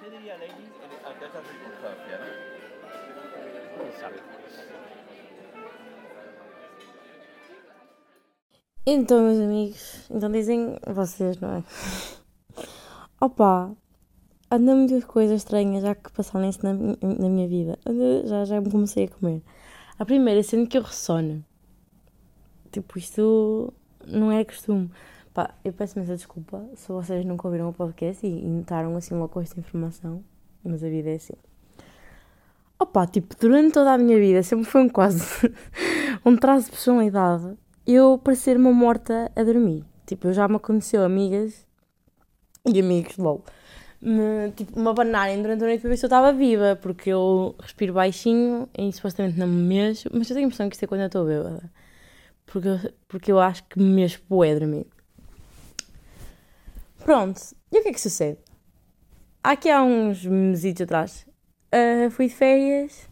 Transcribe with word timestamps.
¿Qué 0.00 0.10
diría 0.10 0.34
esta 0.34 1.40
circunstancia? 1.42 2.18
Então, 8.86 9.22
meus 9.24 9.40
amigos, 9.40 10.10
então 10.10 10.30
dizem 10.30 10.76
vocês, 10.86 11.38
não 11.40 11.54
é? 11.56 11.64
Opa, 13.20 13.74
andam 14.50 14.76
muitas 14.78 15.04
coisas 15.04 15.38
estranhas 15.42 15.82
já 15.82 15.94
que 15.94 16.12
passaram-se 16.12 16.62
na, 16.62 16.74
mi- 16.74 16.98
na 17.02 17.28
minha 17.28 17.48
vida. 17.48 17.78
Já, 18.26 18.44
já 18.44 18.60
me 18.60 18.70
comecei 18.70 19.04
a 19.04 19.08
comer. 19.08 19.42
A 19.98 20.04
primeira, 20.04 20.42
sendo 20.42 20.68
que 20.68 20.76
eu 20.78 20.82
ressono. 20.82 21.44
Tipo, 22.70 22.98
isto 22.98 23.72
não 24.06 24.32
é 24.32 24.44
costume. 24.44 24.90
Pá, 25.34 25.52
eu 25.64 25.72
peço 25.72 25.98
imensa 25.98 26.14
desculpa 26.14 26.64
se 26.76 26.88
vocês 26.88 27.24
nunca 27.24 27.48
ouviram 27.48 27.68
o 27.68 27.72
podcast 27.72 28.24
e, 28.24 28.30
notaram 28.46 28.96
assim 28.96 29.14
logo 29.14 29.28
com 29.30 29.40
esta 29.40 29.58
informação, 29.58 30.22
mas 30.62 30.82
a 30.84 30.88
vida 30.88 31.10
é 31.10 31.14
assim. 31.16 31.34
Opa, 32.78 33.06
tipo, 33.06 33.34
durante 33.40 33.72
toda 33.74 33.92
a 33.92 33.98
minha 33.98 34.18
vida 34.18 34.42
sempre 34.42 34.64
foi 34.64 34.82
um 34.82 34.88
quase 34.88 35.24
um 36.24 36.36
traço 36.36 36.66
de 36.66 36.70
personalidade 36.72 37.56
eu 37.86 38.16
parecer 38.18 38.56
uma 38.56 38.72
morta 38.72 39.30
a 39.34 39.42
dormir. 39.42 39.84
Tipo, 40.06 40.32
já 40.32 40.46
me 40.48 40.56
aconteceu 40.56 41.02
amigas 41.04 41.66
e 42.66 42.78
amigos, 42.80 43.16
lol, 43.18 43.42
me, 44.00 44.50
tipo, 44.54 44.78
me 44.78 44.88
abanarem 44.88 45.40
durante 45.42 45.64
a 45.64 45.66
noite 45.66 45.80
para 45.80 45.90
ver 45.90 45.96
se 45.96 46.04
eu 46.04 46.08
estava 46.08 46.32
viva, 46.32 46.78
porque 46.80 47.10
eu 47.10 47.54
respiro 47.60 47.92
baixinho 47.94 48.68
e 48.78 48.92
supostamente 48.92 49.38
não 49.38 49.46
me 49.48 49.62
mexo, 49.62 50.08
mas 50.12 50.30
eu 50.30 50.34
tenho 50.36 50.46
a 50.46 50.48
impressão 50.48 50.68
que 50.68 50.76
isto 50.76 50.84
é 50.84 50.86
quando 50.86 51.00
eu 51.02 51.06
estou 51.06 51.26
bêbada. 51.26 51.70
Porque, 52.46 52.68
eu- 52.68 52.92
porque 53.08 53.32
eu 53.32 53.40
acho 53.40 53.64
que 53.64 53.78
me 53.80 53.86
mexo 53.88 54.20
bué 54.28 54.52
a 54.52 54.58
dormir. 54.58 54.86
Pronto, 57.04 57.38
e 57.70 57.78
o 57.78 57.82
que 57.82 57.90
é 57.90 57.92
que 57.92 58.00
sucede? 58.00 58.38
Aqui 59.42 59.68
há 59.68 59.82
uns 59.82 60.24
meses 60.24 60.80
atrás, 60.80 61.26
ah, 61.70 62.08
fui 62.10 62.28
de 62.28 62.34
férias 62.34 63.10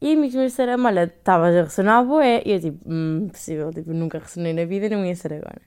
e 0.00 0.14
amigos 0.14 0.34
meus 0.34 0.50
disseram, 0.50 0.84
olha, 0.84 1.04
estavas 1.04 1.54
a 1.54 1.62
ressonar 1.62 2.04
bué. 2.04 2.42
E 2.44 2.50
eu 2.50 2.60
tipo, 2.60 2.78
hum, 2.84 3.26
impossível, 3.26 3.70
tipo, 3.72 3.92
nunca 3.92 4.18
ressonei 4.18 4.52
na 4.52 4.64
vida, 4.64 4.88
não 4.88 5.06
ia 5.06 5.14
ser 5.14 5.32
agora. 5.32 5.62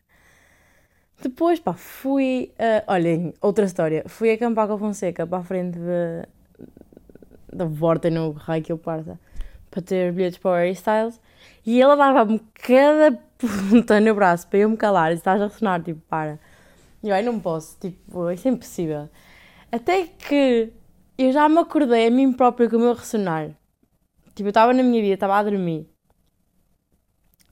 Depois, 1.21 1.57
pá, 1.57 1.71
fui, 1.73 2.51
ah, 2.59 2.83
olhem, 2.93 3.33
outra 3.41 3.63
história, 3.63 4.03
fui 4.07 4.29
acampar 4.29 4.67
com 4.67 4.73
a 4.73 4.77
Fonseca 4.77 5.25
para 5.25 5.37
a 5.39 5.43
frente 5.43 5.79
da, 5.79 6.27
da 7.53 7.65
Vorta 7.65 8.09
no 8.09 8.31
raio 8.31 8.61
que 8.61 8.73
eu 8.73 8.77
parta, 8.77 9.17
para 9.71 9.81
ter 9.81 10.11
bilhetes 10.11 10.37
para 10.37 10.51
o 10.51 10.53
Harry 10.55 10.71
Styles, 10.73 11.19
e 11.65 11.81
ela 11.81 11.95
dava-me 11.95 12.39
cada 12.55 13.13
ponta 13.71 14.01
no 14.01 14.13
braço 14.13 14.47
para 14.49 14.59
eu 14.59 14.69
me 14.69 14.75
calar, 14.75 15.13
e 15.13 15.15
estás 15.15 15.41
a 15.41 15.45
ressonar, 15.45 15.81
tipo, 15.81 16.01
para. 16.09 16.37
E 17.03 17.09
eu, 17.09 17.15
ai, 17.15 17.23
não 17.23 17.39
posso, 17.39 17.77
tipo, 17.79 18.31
isso 18.31 18.47
é 18.47 18.51
impossível. 18.51 19.09
Até 19.71 20.07
que 20.07 20.73
eu 21.17 21.31
já 21.31 21.49
me 21.49 21.59
acordei 21.59 22.07
a 22.07 22.11
mim 22.11 22.33
própria 22.33 22.69
com 22.69 22.77
o 22.77 22.79
meu 22.79 22.93
ressonar. 22.93 23.49
Tipo, 24.35 24.47
eu 24.47 24.49
estava 24.49 24.73
na 24.73 24.83
minha 24.83 25.01
vida, 25.01 25.15
estava 25.15 25.37
a 25.37 25.43
dormir. 25.43 25.87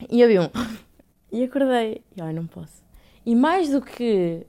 E 0.10 0.22
eu 0.22 0.28
vi 0.28 0.40
um. 0.40 0.50
E 1.32 1.44
acordei. 1.44 2.02
E 2.16 2.22
ai, 2.22 2.32
não 2.34 2.48
posso. 2.48 2.82
E 3.26 3.36
mais 3.36 3.70
do 3.70 3.82
que 3.82 4.46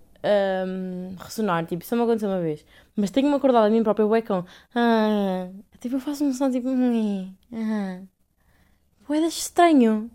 hum, 0.68 1.16
ressonar, 1.18 1.66
tipo, 1.66 1.82
isso 1.82 1.96
me 1.96 2.02
aconteceu 2.02 2.28
uma 2.28 2.40
vez. 2.40 2.64
Mas 2.94 3.10
tenho-me 3.10 3.34
acordado 3.34 3.66
a 3.66 3.70
mim 3.70 3.82
própria, 3.82 4.06
bué 4.06 4.22
com. 4.22 4.44
Ah, 4.74 5.48
tipo, 5.80 5.96
eu 5.96 6.00
faço 6.00 6.24
um 6.24 6.32
som 6.32 6.50
tipo. 6.50 6.68
"Hum, 6.68 7.34
Ah, 7.52 8.02
bué 9.08 9.18
estranho. 9.26 10.10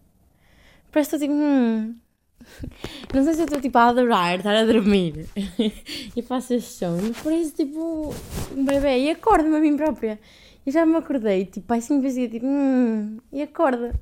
Parece 0.92 1.12
que 1.12 1.16
estou 1.18 1.20
tipo. 1.20 1.34
Hum. 1.34 1.96
Não 3.14 3.24
sei 3.24 3.34
se 3.34 3.42
eu 3.42 3.46
estou 3.46 3.62
tipo 3.62 3.78
a 3.78 3.88
adorar 3.88 4.38
estar 4.38 4.56
a 4.56 4.66
dormir 4.66 5.28
e 6.16 6.22
faço 6.22 6.54
este 6.54 6.72
som, 6.72 6.98
mas 7.02 7.18
parece 7.22 7.52
tipo 7.52 8.14
um 8.56 8.66
bebê 8.66 9.00
e 9.00 9.10
acordo-me 9.12 9.58
a 9.58 9.60
mim 9.60 9.76
própria. 9.76 10.20
E 10.66 10.72
já 10.72 10.86
me 10.86 10.96
acordei, 10.96 11.46
tipo, 11.46 11.74
aí 11.74 11.82
cinco 11.82 12.02
vezes 12.04 12.30
tipo, 12.30 12.46
hum, 12.46 13.18
e 13.32 13.42
acorda. 13.42 13.94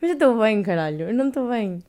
Mas 0.00 0.10
eu 0.10 0.14
estou 0.14 0.38
bem, 0.38 0.62
caralho, 0.62 1.08
eu 1.08 1.14
não 1.14 1.28
estou 1.28 1.48
bem. 1.48 1.82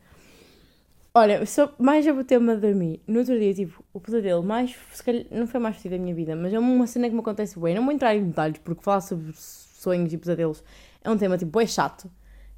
Olha, 1.13 1.45
só 1.45 1.73
mais 1.79 2.05
eu 2.05 2.15
botei-me 2.15 2.51
a 2.51 2.55
dormir. 2.55 3.01
No 3.07 3.19
outro 3.19 3.37
dia, 3.37 3.53
tipo, 3.53 3.83
o 3.91 3.99
pesadelo 3.99 4.43
mais, 4.43 4.75
se 4.93 5.03
calhar, 5.03 5.25
não 5.31 5.47
foi 5.47 5.59
mais 5.59 5.75
fodido 5.75 5.95
da 5.95 6.01
minha 6.01 6.13
vida, 6.13 6.35
mas 6.35 6.53
é 6.53 6.59
uma 6.59 6.85
cena 6.87 7.09
que 7.09 7.13
me 7.13 7.21
acontece 7.21 7.59
bem. 7.59 7.75
Não 7.75 7.83
vou 7.83 7.91
entrar 7.91 8.15
em 8.15 8.23
detalhes, 8.27 8.59
porque 8.59 8.83
falar 8.83 9.01
sobre 9.01 9.33
sonhos 9.35 10.13
e 10.13 10.17
pesadelos 10.17 10.63
é 11.03 11.09
um 11.09 11.17
tema, 11.17 11.37
tipo, 11.37 11.59
é 11.59 11.65
chato. 11.65 12.09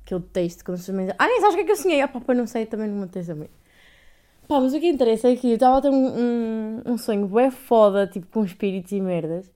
Que 0.09 0.15
eu 0.15 0.21
quando 0.21 0.39
as 0.43 0.55
pessoas 0.55 0.89
me 0.89 1.03
dizem, 1.03 1.15
ah, 1.19 1.27
nem 1.27 1.39
sabes 1.39 1.53
o 1.53 1.57
que 1.57 1.61
é 1.61 1.65
que 1.65 1.71
eu 1.71 1.75
sonhei? 1.75 2.01
Ah, 2.01 2.07
pá, 2.07 2.19
pá, 2.19 2.33
não 2.33 2.47
sei, 2.47 2.65
também 2.65 2.87
não 2.87 2.95
me 2.95 3.03
apetece 3.03 3.31
a 3.31 3.35
mim. 3.35 3.47
Pá, 4.47 4.59
mas 4.59 4.73
o 4.73 4.79
que 4.79 4.87
interessa 4.89 5.29
é 5.29 5.35
que 5.35 5.49
eu 5.49 5.53
estava 5.53 5.77
a 5.77 5.81
ter 5.81 5.91
um, 5.91 5.93
um, 5.93 6.81
um 6.83 6.97
sonho 6.97 7.27
bué 7.27 7.51
foda, 7.51 8.07
tipo, 8.07 8.25
com 8.25 8.43
espíritos 8.43 8.91
e 8.91 8.99
merdas. 8.99 9.51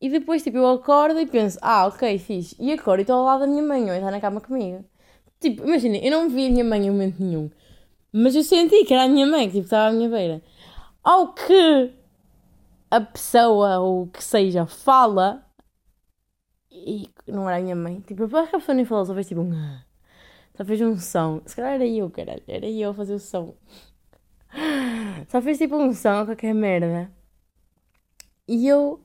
E 0.00 0.08
depois, 0.08 0.44
tipo, 0.44 0.56
eu 0.56 0.68
acordo 0.68 1.18
e 1.18 1.26
penso, 1.26 1.58
ah, 1.60 1.88
ok, 1.88 2.16
fixe. 2.16 2.54
E 2.60 2.72
acordo 2.72 3.00
e 3.00 3.02
estou 3.02 3.16
ao 3.16 3.24
lado 3.24 3.40
da 3.40 3.48
minha 3.48 3.62
mãe, 3.62 3.90
ou 3.90 3.96
está 3.96 4.08
na 4.08 4.20
cama 4.20 4.40
comigo. 4.40 4.84
Tipo, 5.40 5.64
imagina, 5.64 5.96
eu 5.96 6.12
não 6.12 6.28
vi 6.28 6.46
a 6.46 6.50
minha 6.50 6.64
mãe 6.64 6.86
em 6.86 6.90
momento 6.92 7.20
nenhum. 7.20 7.50
Mas 8.12 8.36
eu 8.36 8.44
senti 8.44 8.84
que 8.84 8.94
era 8.94 9.02
a 9.02 9.08
minha 9.08 9.26
mãe, 9.26 9.46
que 9.48 9.54
tipo, 9.54 9.64
estava 9.64 9.88
à 9.88 9.92
minha 9.92 10.08
beira. 10.08 10.40
Ao 11.02 11.34
que 11.34 11.92
a 12.88 13.00
pessoa, 13.00 13.80
ou 13.80 14.06
que 14.06 14.22
seja, 14.22 14.64
fala, 14.64 15.44
e 16.70 17.10
não 17.26 17.50
era 17.50 17.58
a 17.58 17.62
minha 17.62 17.74
mãe. 17.74 18.00
Tipo, 18.06 18.28
que 18.28 18.36
a 18.36 18.46
pessoa 18.46 18.76
nem 18.76 18.84
falou, 18.84 19.04
só 19.04 19.12
fez 19.12 19.26
tipo 19.26 19.40
um... 19.40 19.87
Só 20.58 20.64
fez 20.64 20.80
um 20.80 20.98
som. 20.98 21.40
Se 21.46 21.54
calhar 21.54 21.74
era 21.74 21.86
eu, 21.86 22.10
caralho. 22.10 22.42
Era 22.48 22.68
eu 22.68 22.90
a 22.90 22.94
fazer 22.94 23.14
o 23.14 23.18
som. 23.20 23.54
Só 25.28 25.40
fez 25.40 25.56
tipo 25.56 25.76
um 25.76 25.92
som, 25.92 26.24
qualquer 26.24 26.52
merda. 26.52 27.12
E 28.48 28.66
eu... 28.66 29.00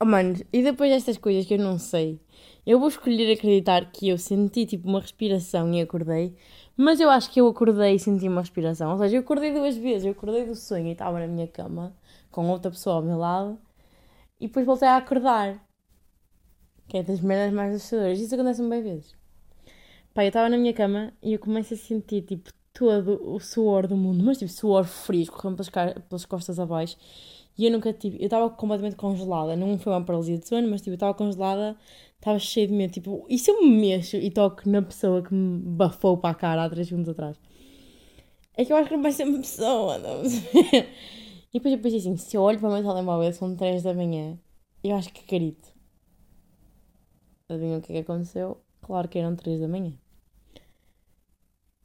Oh, 0.00 0.04
mano, 0.04 0.36
e 0.52 0.62
depois 0.62 0.88
destas 0.92 1.18
coisas 1.18 1.44
que 1.46 1.54
eu 1.54 1.58
não 1.58 1.80
sei, 1.80 2.20
eu 2.64 2.78
vou 2.78 2.88
escolher 2.88 3.32
acreditar 3.32 3.90
que 3.90 4.08
eu 4.08 4.16
senti 4.16 4.66
tipo 4.66 4.88
uma 4.88 5.00
respiração 5.00 5.74
e 5.74 5.80
acordei, 5.80 6.36
mas 6.76 7.00
eu 7.00 7.10
acho 7.10 7.28
que 7.32 7.40
eu 7.40 7.48
acordei 7.48 7.96
e 7.96 7.98
senti 7.98 8.28
uma 8.28 8.42
respiração. 8.42 8.92
Ou 8.92 8.98
seja, 8.98 9.16
eu 9.16 9.20
acordei 9.22 9.52
duas 9.52 9.76
vezes. 9.76 10.04
Eu 10.04 10.12
acordei 10.12 10.44
do 10.46 10.54
sonho 10.54 10.86
e 10.86 10.92
estava 10.92 11.18
na 11.18 11.26
minha 11.26 11.48
cama 11.48 11.92
com 12.30 12.48
outra 12.48 12.70
pessoa 12.70 12.96
ao 12.96 13.02
meu 13.02 13.18
lado 13.18 13.58
e 14.40 14.46
depois 14.46 14.64
voltei 14.64 14.86
a 14.86 14.96
acordar. 14.96 15.60
Que 16.86 16.98
é 16.98 17.02
das 17.02 17.20
merdas 17.20 17.52
mais 17.52 17.74
assustadoras. 17.74 18.20
Isso 18.20 18.32
acontece-me 18.32 18.70
bem 18.70 18.82
vezes. 18.82 19.17
Pá, 20.18 20.24
eu 20.24 20.28
estava 20.30 20.48
na 20.48 20.58
minha 20.58 20.74
cama 20.74 21.12
e 21.22 21.34
eu 21.34 21.38
começo 21.38 21.74
a 21.74 21.76
sentir 21.76 22.22
tipo 22.22 22.50
todo 22.74 23.20
o 23.24 23.38
suor 23.38 23.86
do 23.86 23.96
mundo, 23.96 24.24
mas 24.24 24.36
tipo 24.36 24.50
suor 24.50 24.82
frio 24.84 25.22
escorrendo 25.22 25.54
pelas, 25.54 25.94
pelas 26.08 26.24
costas 26.24 26.58
abaixo. 26.58 26.96
E 27.56 27.64
eu 27.64 27.70
nunca 27.70 27.92
tive, 27.92 28.18
eu 28.18 28.24
estava 28.24 28.50
completamente 28.50 28.96
congelada. 28.96 29.54
Não 29.54 29.78
foi 29.78 29.92
uma 29.92 30.04
paralisia 30.04 30.36
de 30.36 30.48
sono, 30.48 30.68
mas 30.68 30.80
tipo, 30.80 30.90
eu 30.90 30.94
estava 30.94 31.14
congelada, 31.14 31.76
estava 32.16 32.36
cheia 32.40 32.66
de 32.66 32.72
medo. 32.72 32.92
Tipo, 32.94 33.26
e 33.28 33.38
se 33.38 33.48
eu 33.48 33.62
me 33.62 33.68
mexo 33.80 34.16
e 34.16 34.28
toco 34.28 34.68
na 34.68 34.82
pessoa 34.82 35.22
que 35.22 35.32
me 35.32 35.60
bafou 35.60 36.18
para 36.18 36.30
a 36.30 36.34
cara 36.34 36.64
há 36.64 36.68
3 36.68 36.88
segundos 36.88 37.10
atrás? 37.10 37.38
É 38.56 38.64
que 38.64 38.72
eu 38.72 38.76
acho 38.76 38.88
que 38.88 38.96
não 38.96 39.02
vai 39.04 39.12
ser 39.12 39.22
uma 39.22 39.38
pessoa, 39.38 39.98
não. 39.98 40.22
E 41.54 41.60
depois 41.60 41.72
eu 41.72 41.80
pensei 41.80 42.00
assim: 42.00 42.16
se 42.16 42.36
eu 42.36 42.42
olho 42.42 42.58
para 42.58 42.68
o 42.68 42.72
meu 42.72 42.82
telemóvel, 42.82 43.32
são 43.32 43.54
3 43.54 43.84
da 43.84 43.94
manhã, 43.94 44.36
eu 44.82 44.96
acho 44.96 45.12
que 45.12 45.20
acredito. 45.20 45.68
Adivinham 47.48 47.78
o 47.78 47.82
que 47.82 47.92
é 47.92 48.02
que 48.02 48.10
aconteceu? 48.10 48.60
Claro 48.82 49.08
que 49.08 49.18
eram 49.20 49.36
3 49.36 49.60
da 49.60 49.68
manhã. 49.68 49.92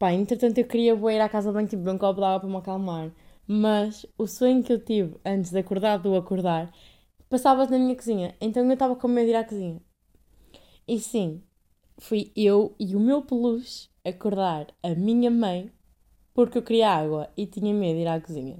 Pá, 0.04 0.12
entretanto 0.12 0.58
eu 0.58 0.66
queria 0.68 0.94
ir 1.14 1.22
à 1.22 1.30
casa 1.30 1.48
de 1.48 1.54
banho, 1.54 1.66
tipo, 1.66 1.82
beber 1.82 1.96
um 1.96 1.98
copo 1.98 2.20
de 2.20 2.26
água 2.26 2.42
para 2.42 2.50
me 2.50 2.58
acalmar. 2.58 3.10
Mas 3.48 4.06
o 4.18 4.28
sonho 4.28 4.62
que 4.62 4.74
eu 4.74 4.84
tive 4.84 5.16
antes 5.24 5.50
de 5.50 5.60
acordar 5.60 5.98
do 5.98 6.14
acordar 6.14 6.74
passava-se 7.30 7.72
na 7.72 7.80
minha 7.80 7.96
cozinha. 7.96 8.36
Então 8.42 8.66
eu 8.66 8.74
estava 8.74 8.98
com 8.98 9.08
medo 9.08 9.28
de 9.28 9.32
ir 9.32 9.36
à 9.36 9.46
cozinha. 9.46 9.82
E 10.86 11.00
sim, 11.00 11.42
fui 11.98 12.34
eu 12.36 12.76
e 12.78 12.98
o 12.98 13.00
meu 13.00 13.22
peluche 13.22 13.88
acordar 14.04 14.68
a 14.84 14.90
minha 14.90 15.32
mãe 15.32 15.72
porque 16.34 16.58
eu 16.58 16.64
queria 16.64 16.90
água 16.90 17.30
e 17.38 17.46
tinha 17.48 17.74
medo 17.74 17.96
de 17.96 18.02
ir 18.02 18.08
à 18.08 18.20
cozinha. 18.20 18.58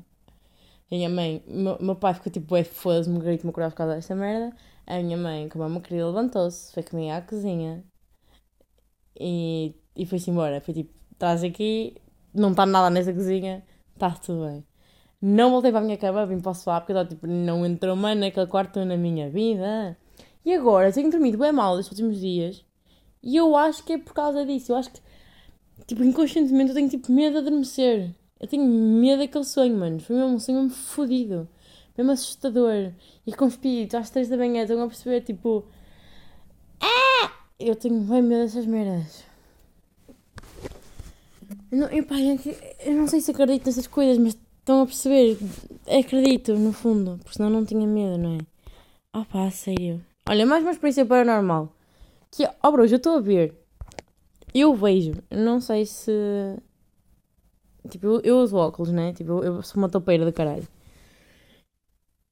A 0.90 0.96
minha 0.96 1.10
mãe, 1.10 1.44
meu, 1.46 1.78
meu 1.82 1.96
pai 1.98 2.14
ficou 2.14 2.32
tipo, 2.32 2.56
é 2.56 2.64
foda-se, 2.64 3.10
me 3.10 3.20
grito-me 3.20 3.50
acordar 3.50 3.70
por 3.72 3.76
causa 3.76 3.96
desta 3.96 4.16
merda. 4.16 4.56
A 4.88 4.98
minha 5.00 5.18
mãe, 5.18 5.50
como 5.50 5.66
é 5.66 5.68
uma 5.68 5.82
querida, 5.82 6.08
levantou-se, 6.08 6.72
foi 6.72 6.84
comigo 6.84 7.12
à 7.12 7.22
cozinha 7.22 7.84
e, 9.20 9.76
e 9.94 10.06
foi-se 10.06 10.30
embora. 10.32 10.62
Foi 10.62 10.74
tipo, 10.74 11.03
traz 11.18 11.44
aqui, 11.44 11.96
não 12.34 12.52
está 12.52 12.66
nada 12.66 12.90
nessa 12.90 13.14
cozinha, 13.14 13.64
está 13.94 14.12
tudo 14.12 14.46
bem. 14.46 14.64
Não 15.22 15.52
voltei 15.52 15.72
para 15.72 15.80
a 15.80 15.84
minha 15.84 15.98
cama, 15.98 16.26
vim 16.26 16.40
para 16.40 16.52
o 16.52 16.54
sofá, 16.54 16.82
porque 16.82 16.92
eu 16.92 16.98
estava 16.98 17.10
tipo, 17.10 17.28
não 17.28 17.66
entrou 17.66 17.96
mãe 17.96 18.16
naquele 18.16 18.48
quarto 18.48 18.84
na 18.84 18.98
minha 18.98 19.30
vida. 19.30 19.98
E 20.46 20.54
agora, 20.54 20.92
tenho 20.92 21.10
dormido 21.10 21.38
bem 21.38 21.52
mal 21.52 21.80
estes 21.80 21.92
últimos 21.98 22.20
dias 22.20 22.64
e 23.24 23.38
eu 23.38 23.56
acho 23.56 23.84
que 23.84 23.94
é 23.94 23.98
por 23.98 24.14
causa 24.14 24.46
disso. 24.46 24.74
Eu 24.74 24.76
acho 24.76 24.92
que, 24.92 25.00
tipo, 25.88 26.04
inconscientemente 26.04 26.72
eu 26.72 26.76
tenho 26.76 26.90
tipo 26.90 27.12
medo 27.12 27.34
de 27.34 27.48
adormecer. 27.48 28.14
Eu 28.40 28.48
tenho 28.48 28.66
medo 28.66 29.20
daquele 29.20 29.46
sonho, 29.46 29.78
mano. 29.78 30.00
Foi 30.02 30.16
mesmo 30.16 30.36
um 30.36 30.40
sonho 30.40 30.62
mesmo 30.64 30.78
fodido, 30.78 31.48
mesmo 31.98 32.12
assustador. 32.12 32.92
E 33.26 33.34
com 33.34 33.48
espíritos 33.48 33.96
às 33.96 34.10
três 34.10 34.28
da 34.28 34.36
manhã 34.36 34.64
estão 34.64 34.84
a 34.84 34.88
perceber, 34.88 35.22
tipo, 35.22 35.66
ah! 36.82 37.32
Eu 37.58 37.76
tenho 37.76 38.02
bem 38.02 38.22
medo 38.22 38.42
dessas 38.44 38.66
merdas. 38.66 39.24
Eu 41.74 41.80
não, 41.80 41.88
eu, 41.88 42.06
pá, 42.06 42.14
eu 42.86 42.94
não 42.94 43.08
sei 43.08 43.20
se 43.20 43.32
acredito 43.32 43.66
nessas 43.66 43.88
coisas, 43.88 44.20
mas 44.20 44.38
estão 44.60 44.84
a 44.84 44.86
perceber. 44.86 45.40
Acredito, 45.88 46.54
no 46.54 46.72
fundo, 46.72 47.18
porque 47.18 47.36
senão 47.36 47.50
não 47.50 47.66
tinha 47.66 47.88
medo, 47.88 48.16
não 48.16 48.36
é? 48.36 48.38
Oh 49.12 49.26
pá, 49.26 49.50
sério. 49.50 50.00
Olha, 50.30 50.46
mais 50.46 50.62
uma 50.62 50.70
experiência 50.70 51.04
paranormal. 51.04 51.76
Que 52.30 52.46
é, 52.46 52.56
oh 52.64 52.72
bro, 52.72 52.86
eu 52.86 52.96
estou 52.96 53.18
a 53.18 53.22
ver. 53.22 53.56
Eu 54.54 54.76
vejo, 54.76 55.14
não 55.32 55.60
sei 55.60 55.88
se. 55.88 56.12
Tipo, 57.90 58.06
eu, 58.06 58.22
eu 58.22 58.38
uso 58.38 58.56
óculos, 58.56 58.92
né? 58.92 59.12
Tipo, 59.12 59.44
eu, 59.44 59.56
eu 59.56 59.64
sou 59.64 59.82
uma 59.82 59.90
topeira 59.90 60.28
de 60.28 60.32
caralho. 60.32 60.68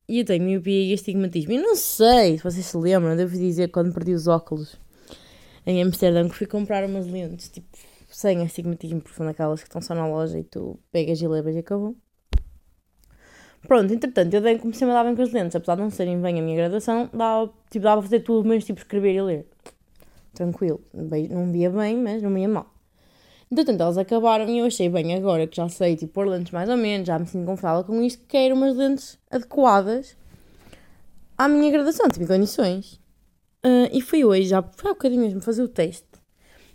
E 0.07 0.19
eu 0.19 0.25
tenho 0.25 0.43
miopia 0.43 0.91
e 0.91 0.93
astigmatismo. 0.93 1.53
E 1.53 1.57
não 1.57 1.75
sei 1.75 2.37
se 2.37 2.43
vocês 2.43 2.63
se 2.63 2.77
lembram, 2.77 3.15
devo 3.15 3.35
dizer, 3.35 3.71
quando 3.71 3.91
perdi 3.91 4.13
os 4.13 4.27
óculos 4.27 4.75
em 5.65 5.81
Amsterdã, 5.81 6.29
que 6.29 6.35
fui 6.35 6.45
comprar 6.45 6.85
umas 6.85 7.07
lentes, 7.07 7.49
tipo, 7.49 7.67
sem 8.11 8.41
astigmatismo, 8.41 9.01
porque 9.01 9.15
são 9.15 9.25
daquelas 9.25 9.61
que 9.61 9.67
estão 9.67 9.81
só 9.81 9.95
na 9.95 10.07
loja 10.07 10.37
e 10.37 10.43
tu 10.43 10.79
pegas 10.91 11.21
e 11.21 11.27
levas 11.27 11.55
e 11.55 11.59
acabou. 11.59 11.95
Pronto, 13.67 13.93
entretanto, 13.93 14.33
eu 14.33 14.59
comecei 14.59 14.89
a 14.89 14.93
dar 14.93 15.03
bem 15.03 15.15
com 15.15 15.21
as 15.21 15.31
lentes, 15.31 15.55
apesar 15.55 15.75
de 15.75 15.81
não 15.81 15.89
serem 15.89 16.19
bem 16.19 16.39
a 16.39 16.41
minha 16.41 16.55
graduação, 16.55 17.09
dava, 17.13 17.53
tipo, 17.69 17.83
dava 17.83 17.99
a 17.99 18.03
fazer 18.03 18.21
tudo, 18.21 18.47
menos 18.47 18.65
tipo 18.65 18.79
escrever 18.79 19.15
e 19.15 19.21
ler. 19.21 19.47
Tranquilo, 20.33 20.81
não 20.93 21.51
via 21.51 21.69
bem, 21.69 21.97
mas 21.97 22.21
não 22.21 22.33
via 22.33 22.47
mal. 22.47 22.73
Entretanto, 23.51 23.81
elas 23.81 23.97
acabaram 23.97 24.49
e 24.49 24.59
eu 24.59 24.65
achei 24.65 24.89
bem 24.89 25.13
agora 25.13 25.45
que 25.45 25.57
já 25.57 25.67
sei, 25.69 25.95
tipo, 25.95 26.13
pôr 26.13 26.27
lentes 26.27 26.51
mais 26.51 26.69
ou 26.69 26.77
menos, 26.77 27.05
já 27.05 27.19
me 27.19 27.27
sinto 27.27 27.45
confortável 27.45 27.83
com 27.83 28.01
isto, 28.01 28.21
que 28.21 28.27
quero 28.27 28.55
umas 28.55 28.75
lentes 28.75 29.19
adequadas 29.29 30.17
à 31.37 31.47
minha 31.47 31.69
graduação, 31.71 32.07
tipo, 32.07 32.23
em 32.23 32.27
condições. 32.27 32.93
Uh, 33.63 33.91
e 33.91 34.01
fui 34.01 34.23
hoje, 34.23 34.45
já 34.45 34.59
há 34.59 34.61
bocadinho 34.61 35.21
mesmo, 35.21 35.41
fazer 35.41 35.61
o 35.61 35.67
teste. 35.67 36.07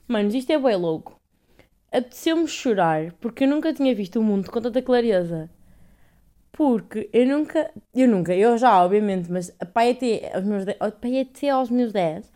Manos, 0.06 0.34
isto 0.34 0.52
é 0.52 0.58
bem 0.58 0.76
louco. 0.76 1.15
Apeteceu-me 1.96 2.46
chorar, 2.46 3.12
porque 3.14 3.44
eu 3.44 3.48
nunca 3.48 3.72
tinha 3.72 3.94
visto 3.94 4.20
o 4.20 4.22
mundo 4.22 4.50
com 4.50 4.60
tanta 4.60 4.82
clareza. 4.82 5.48
Porque 6.52 7.08
eu 7.12 7.26
nunca, 7.26 7.70
eu 7.94 8.08
nunca, 8.08 8.34
eu 8.34 8.58
já, 8.58 8.84
obviamente, 8.84 9.30
mas 9.32 9.50
pai 9.72 9.92
até 9.92 10.34
aos 10.34 10.44
meus 10.44 10.64
10, 10.66 10.78
pai 11.00 11.20
até 11.20 11.48
aos 11.50 11.70
meus 11.70 11.92
10, 11.92 12.30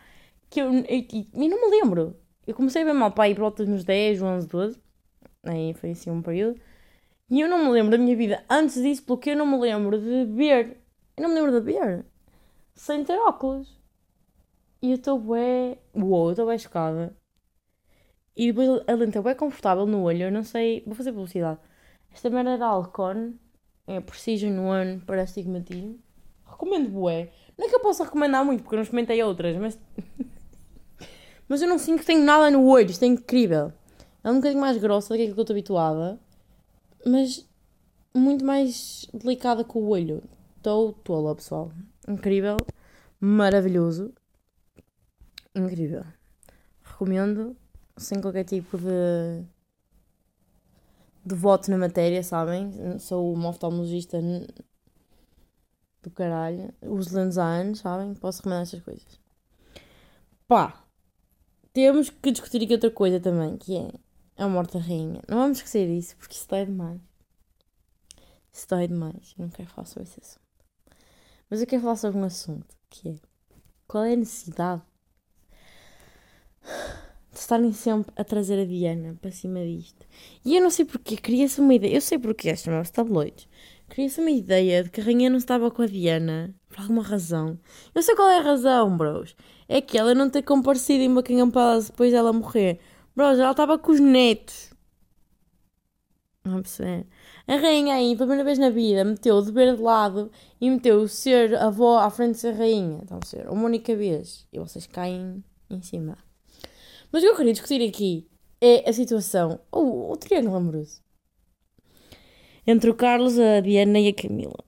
que 0.49 0.61
eu, 0.61 0.73
eu, 0.73 1.05
eu, 1.33 1.49
não 1.49 1.69
me 1.69 1.77
lembro. 1.77 2.15
Eu 2.47 2.55
comecei 2.55 2.81
a 2.81 2.85
ver 2.85 2.93
mal 2.93 3.11
pai 3.11 3.35
por 3.35 3.41
volta 3.41 3.63
dos 3.63 3.69
meus 3.69 3.83
10, 3.83 4.21
11, 4.21 4.47
12, 4.47 4.79
aí 5.43 5.73
foi 5.75 5.91
assim 5.91 6.11
um 6.11 6.21
período, 6.23 6.59
e 7.29 7.41
eu 7.41 7.49
não 7.49 7.65
me 7.65 7.71
lembro 7.71 7.91
da 7.91 7.97
minha 7.99 8.15
vida 8.15 8.43
antes 8.49 8.81
disso, 8.81 9.03
porque 9.05 9.31
eu 9.31 9.37
não 9.37 9.47
me 9.47 9.59
lembro 9.59 9.99
de 9.99 10.25
ver, 10.25 10.77
eu 11.17 11.23
não 11.23 11.29
me 11.29 11.35
lembro 11.35 11.51
de 11.53 11.61
ver, 11.61 12.05
sem 12.75 13.03
ter 13.03 13.19
óculos. 13.19 13.79
E 14.81 14.91
eu 14.91 14.95
estou 14.95 15.19
bem, 15.19 15.77
uou, 15.95 16.27
eu 16.27 16.31
estou 16.31 16.47
bem 16.47 16.57
chocada. 16.57 17.15
E 18.35 18.47
depois 18.47 18.81
a 18.87 18.93
lente 18.93 19.17
é 19.17 19.21
bem 19.21 19.35
confortável 19.35 19.85
no 19.85 20.03
olho, 20.03 20.23
eu 20.23 20.31
não 20.31 20.43
sei, 20.43 20.83
vou 20.85 20.95
fazer 20.95 21.11
publicidade. 21.11 21.59
Esta 22.13 22.29
merda 22.29 22.57
da 22.57 22.67
Alcon 22.67 23.33
é 23.87 23.99
Precision 23.99 24.57
One 24.59 24.99
para 25.01 25.21
astigmatismo. 25.21 25.99
Recomendo 26.45 26.89
bué. 26.89 27.31
Não 27.57 27.65
é 27.65 27.69
que 27.69 27.75
eu 27.75 27.79
possa 27.79 28.03
recomendar 28.03 28.43
muito, 28.45 28.63
porque 28.63 28.75
eu 28.75 28.77
não 28.77 28.83
experimentei 28.83 29.21
outras, 29.23 29.57
mas... 29.57 29.79
mas 31.47 31.61
eu 31.61 31.67
não 31.67 31.77
sinto 31.77 31.99
que 31.99 32.05
tenho 32.05 32.23
nada 32.23 32.49
no 32.49 32.65
olho, 32.67 32.89
isto 32.89 33.03
é 33.03 33.07
incrível. 33.07 33.73
É 34.23 34.29
um 34.29 34.35
bocadinho 34.35 34.61
mais 34.61 34.77
grossa 34.77 35.09
do 35.09 35.17
que 35.17 35.23
aquilo 35.23 35.35
que 35.35 35.39
eu 35.39 35.43
estou 35.43 35.53
habituada, 35.53 36.19
mas 37.05 37.47
muito 38.13 38.45
mais 38.45 39.07
delicada 39.13 39.63
com 39.63 39.79
o 39.79 39.89
olho. 39.89 40.23
Estou 40.57 40.93
tola, 40.93 41.35
pessoal. 41.35 41.71
Incrível, 42.07 42.57
maravilhoso, 43.19 44.13
incrível. 45.55 46.03
Recomendo, 46.83 47.55
sem 48.01 48.21
qualquer 48.21 48.43
tipo 48.43 48.77
de 48.77 49.45
de 51.23 51.35
voto 51.35 51.69
na 51.69 51.77
matéria, 51.77 52.23
sabem? 52.23 52.97
Sou 52.99 53.33
uma 53.33 53.49
oftalmologista 53.49 54.19
do 56.01 56.09
caralho. 56.11 56.73
Uso 56.81 57.15
lentes 57.15 57.37
há 57.37 57.45
anos, 57.45 57.79
sabem? 57.79 58.13
Posso 58.15 58.39
recomendar 58.39 58.63
estas 58.63 58.81
coisas. 58.81 59.19
Pá, 60.47 60.83
temos 61.71 62.09
que 62.09 62.31
discutir 62.31 62.63
aqui 62.63 62.73
outra 62.73 62.91
coisa 62.91 63.19
também, 63.19 63.57
que 63.57 63.77
é 63.77 63.91
a 64.37 64.47
morte 64.47 64.73
da 64.73 64.79
rainha. 64.79 65.21
Não 65.27 65.37
vamos 65.37 65.57
esquecer 65.59 65.87
isso, 65.89 66.17
porque 66.17 66.35
isso 66.35 66.47
dói 66.49 66.65
demais. 66.65 67.01
Isso 68.51 68.67
dói 68.67 68.87
demais. 68.87 69.33
Eu 69.37 69.43
não 69.45 69.49
quero 69.49 69.69
falar 69.69 69.85
sobre 69.85 70.03
esse 70.03 70.19
assunto. 70.19 70.41
Mas 71.49 71.61
eu 71.61 71.67
quero 71.67 71.81
falar 71.81 71.95
sobre 71.95 72.19
um 72.19 72.23
assunto, 72.23 72.75
que 72.89 73.09
é 73.09 73.15
qual 73.87 74.03
é 74.03 74.13
a 74.13 74.17
necessidade 74.17 74.81
de 77.31 77.39
estarem 77.39 77.71
sempre 77.71 78.11
a 78.17 78.23
trazer 78.23 78.59
a 78.59 78.65
Diana 78.65 79.17
para 79.21 79.31
cima 79.31 79.63
disto. 79.63 80.05
E 80.43 80.55
eu 80.55 80.61
não 80.61 80.69
sei 80.69 80.85
porque, 80.85 81.15
cria-se 81.15 81.61
uma 81.61 81.73
ideia, 81.73 81.95
eu 81.95 82.01
sei 82.01 82.19
porque, 82.19 82.55
chamava-se 82.55 82.91
tabloides, 82.91 83.47
cria-se 83.87 84.19
uma 84.19 84.31
ideia 84.31 84.83
de 84.83 84.89
que 84.89 84.99
a 84.99 85.03
rainha 85.03 85.29
não 85.29 85.37
estava 85.37 85.71
com 85.71 85.81
a 85.81 85.87
Diana, 85.87 86.53
por 86.67 86.81
alguma 86.81 87.01
razão. 87.01 87.57
Eu 87.95 88.01
sei 88.01 88.15
qual 88.15 88.29
é 88.29 88.39
a 88.39 88.41
razão, 88.41 88.95
bros. 88.97 89.35
É 89.67 89.79
que 89.81 89.97
ela 89.97 90.13
não 90.13 90.29
ter 90.29 90.41
comparecido 90.41 91.03
em 91.03 91.13
Buckingham 91.13 91.49
Palace 91.49 91.91
depois 91.91 92.11
dela 92.11 92.33
morrer. 92.33 92.79
Bros, 93.15 93.39
ela 93.39 93.51
estava 93.51 93.77
com 93.77 93.91
os 93.91 93.99
netos. 93.99 94.71
Não 96.43 96.61
perceber? 96.61 97.05
A 97.47 97.55
rainha 97.55 97.95
aí, 97.95 98.15
pela 98.15 98.27
primeira 98.27 98.43
vez 98.43 98.57
na 98.57 98.69
vida, 98.69 99.03
meteu 99.03 99.35
o 99.35 99.41
dever 99.41 99.75
de 99.75 99.81
lado 99.81 100.31
e 100.59 100.69
meteu 100.69 101.01
o 101.01 101.07
ser 101.07 101.55
avó 101.55 101.99
à 101.99 102.09
frente 102.09 102.33
de 102.33 102.39
ser 102.39 102.53
rainha. 102.53 102.99
Então, 103.03 103.19
ser 103.23 103.47
uma 103.47 103.65
única 103.65 103.95
vez. 103.95 104.47
E 104.51 104.59
vocês 104.59 104.87
caem 104.87 105.43
em 105.69 105.81
cima. 105.81 106.17
Mas 107.11 107.23
o 107.23 107.25
que 107.25 107.31
eu 107.31 107.35
queria 107.37 107.53
discutir 107.53 107.87
aqui 107.87 108.27
é 108.61 108.89
a 108.89 108.93
situação, 108.93 109.59
o, 109.71 110.11
o 110.11 110.17
triângulo 110.17 110.55
amoroso, 110.55 111.01
entre 112.65 112.89
o 112.89 112.95
Carlos, 112.95 113.37
a 113.37 113.59
Diana 113.59 113.99
e 113.99 114.07
a 114.07 114.13
Camila. 114.13 114.63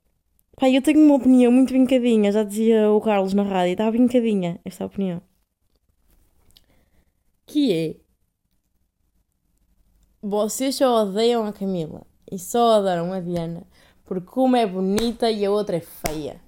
Pai, 0.56 0.75
eu 0.75 0.81
tenho 0.81 1.00
uma 1.00 1.16
opinião 1.16 1.51
muito 1.51 1.69
brincadinha, 1.69 2.31
já 2.31 2.44
dizia 2.44 2.92
o 2.92 3.01
Carlos 3.01 3.34
na 3.34 3.44
rádio, 3.44 3.74
estava 3.74 3.92
brincadinha 3.92 4.60
esta 4.66 4.86
opinião. 4.86 5.22
Que 7.45 7.74
é. 7.74 7.95
Vocês 10.22 10.75
só 10.75 11.04
odeiam 11.04 11.45
a 11.45 11.54
Camila 11.54 12.06
e 12.31 12.40
só 12.40 12.75
adoram 12.75 13.12
a 13.12 13.19
Diana 13.19 13.68
porque 14.06 14.40
uma 14.40 14.60
é 14.60 14.66
bonita 14.66 15.30
e 15.31 15.45
a 15.45 15.51
outra 15.51 15.78
é 15.78 15.80
feia. 15.80 16.42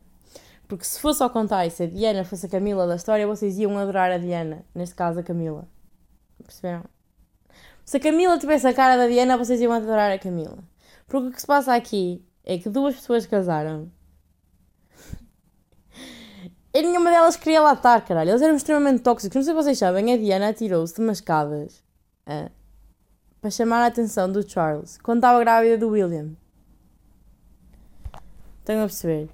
Porque 0.67 0.83
se 0.83 0.99
fosse 0.99 1.21
ao 1.23 1.29
contrário, 1.29 1.71
se 1.71 1.83
a 1.83 1.87
Diana 1.87 2.23
fosse 2.23 2.45
a 2.45 2.49
Camila 2.49 2.87
da 2.87 2.95
história, 2.95 3.27
vocês 3.27 3.57
iam 3.57 3.77
adorar 3.77 4.11
a 4.11 4.17
Diana, 4.17 4.65
neste 4.73 4.95
caso 4.95 5.19
a 5.19 5.23
Camila. 5.23 5.67
Perceberam? 6.43 6.83
Se 7.83 7.97
a 7.97 7.99
Camila 7.99 8.37
tivesse 8.37 8.67
a 8.67 8.73
cara 8.73 8.97
da 8.97 9.07
Diana, 9.07 9.37
vocês 9.37 9.61
iam 9.61 9.71
adorar 9.71 10.11
a 10.11 10.19
Camila. 10.19 10.57
Porque 11.07 11.27
o 11.27 11.31
que 11.31 11.39
se 11.39 11.47
passa 11.47 11.75
aqui 11.75 12.25
é 12.43 12.57
que 12.57 12.69
duas 12.69 12.95
pessoas 12.95 13.25
casaram. 13.25 13.91
E 16.73 16.81
nenhuma 16.81 17.09
delas 17.09 17.37
queria 17.37 17.61
lá 17.61 17.73
estar, 17.73 18.01
caralho. 18.01 18.31
Eles 18.31 18.41
eram 18.41 18.55
extremamente 18.55 19.01
tóxicos. 19.01 19.33
Não 19.33 19.43
sei 19.43 19.53
se 19.53 19.63
vocês 19.63 19.77
sabem, 19.77 20.13
a 20.13 20.17
Diana 20.17 20.49
atirou-se 20.49 20.93
de 20.95 21.01
umas 21.01 21.19
escadas 21.19 21.81
uh, 22.27 22.51
para 23.39 23.49
chamar 23.49 23.83
a 23.83 23.85
atenção 23.85 24.29
do 24.29 24.47
Charles 24.47 24.97
quando 24.97 25.19
estava 25.19 25.39
grávida 25.39 25.77
do 25.77 25.87
William. 25.87 26.31
Tenho 28.65 28.79
a 28.79 28.87
perceber. 28.87 29.29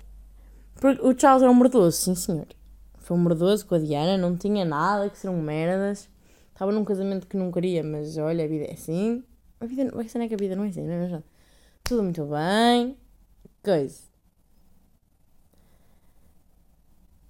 Porque 0.75 1.01
o 1.01 1.17
Charles 1.17 1.41
era 1.41 1.51
um 1.51 1.55
merdoso, 1.55 1.97
sim 1.97 2.13
senhor. 2.13 2.47
Foi 2.99 3.17
um 3.17 3.21
merdoso 3.21 3.65
com 3.65 3.73
a 3.73 3.79
Diana, 3.79 4.17
não 4.17 4.37
tinha 4.37 4.63
nada, 4.63 5.09
que 5.09 5.17
serão 5.17 5.37
merdas. 5.37 6.07
Estava 6.61 6.71
num 6.73 6.85
casamento 6.85 7.25
que 7.25 7.35
não 7.35 7.51
queria, 7.51 7.83
mas 7.83 8.19
olha, 8.19 8.45
a 8.45 8.47
vida 8.47 8.65
é 8.65 8.73
assim. 8.73 9.23
A 9.59 9.65
vida, 9.65 9.99
a 9.99 10.07
cena 10.07 10.25
é 10.25 10.27
que 10.27 10.35
a 10.35 10.37
vida 10.37 10.55
não 10.55 10.63
é 10.63 10.67
assim, 10.67 10.83
não 10.83 10.93
é 10.93 10.99
verdade? 10.99 11.23
Tudo 11.83 12.03
muito 12.03 12.23
bem. 12.27 12.95
Coisa. 13.63 14.03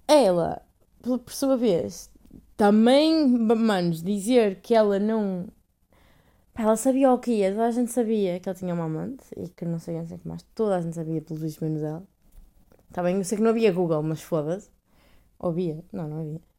Ela, 0.06 0.60
por 1.00 1.32
sua 1.32 1.56
vez, 1.56 2.10
também, 2.58 3.26
manos, 3.26 4.02
dizer 4.02 4.60
que 4.60 4.74
ela 4.74 4.98
não. 4.98 5.48
Ela 6.54 6.76
sabia 6.76 7.10
o 7.10 7.18
que 7.18 7.30
ia, 7.30 7.52
toda 7.52 7.68
a 7.68 7.70
gente 7.70 7.90
sabia 7.90 8.38
que 8.38 8.50
ela 8.50 8.58
tinha 8.58 8.74
uma 8.74 8.84
amante 8.84 9.24
e 9.34 9.48
que 9.48 9.64
não 9.64 9.78
sei, 9.78 9.96
não 9.96 10.06
sei 10.06 10.18
o 10.18 10.20
que 10.20 10.28
mais. 10.28 10.42
Toda 10.54 10.76
a 10.76 10.80
gente 10.82 10.94
sabia, 10.94 11.22
pelo 11.22 11.40
visto, 11.40 11.64
menos 11.64 11.82
ela. 11.82 12.06
Está 12.90 13.02
bem, 13.02 13.16
eu 13.16 13.24
sei 13.24 13.38
que 13.38 13.42
não 13.42 13.48
havia 13.50 13.72
Google, 13.72 14.02
mas 14.02 14.20
foda-se. 14.20 14.70
Havia? 15.40 15.82
Não, 15.90 16.06
não 16.06 16.20
havia. 16.20 16.51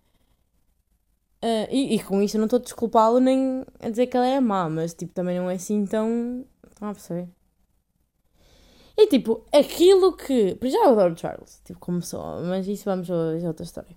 Uh, 1.44 1.68
e, 1.70 1.96
e, 1.96 2.00
com 2.02 2.22
isto 2.22 2.36
eu 2.36 2.40
não 2.40 2.46
estou 2.46 2.58
a 2.58 2.62
desculpá-lo 2.62 3.20
nem 3.20 3.66
a 3.82 3.90
dizer 3.90 4.08
que 4.08 4.16
ela 4.16 4.26
é 4.26 4.40
má, 4.40 4.70
mas 4.70 4.94
tipo, 4.94 5.14
também 5.14 5.38
não 5.38 5.50
é 5.50 5.56
assim 5.56 5.86
tão. 5.86 6.46
Estão 6.66 6.88
a 6.88 6.94
perceber? 6.94 7.28
E 8.98 9.08
tipo, 9.08 9.46
aquilo 9.52 10.16
que. 10.16 10.58
Já 10.64 10.86
eu 10.86 10.92
adoro 10.92 11.18
Charles, 11.18 11.62
tipo, 11.66 11.78
como 11.82 12.00
pessoa, 12.00 12.42
mas 12.44 12.66
isso 12.66 12.86
vamos 12.86 13.12
a 13.12 13.48
outra 13.48 13.66
história. 13.66 13.94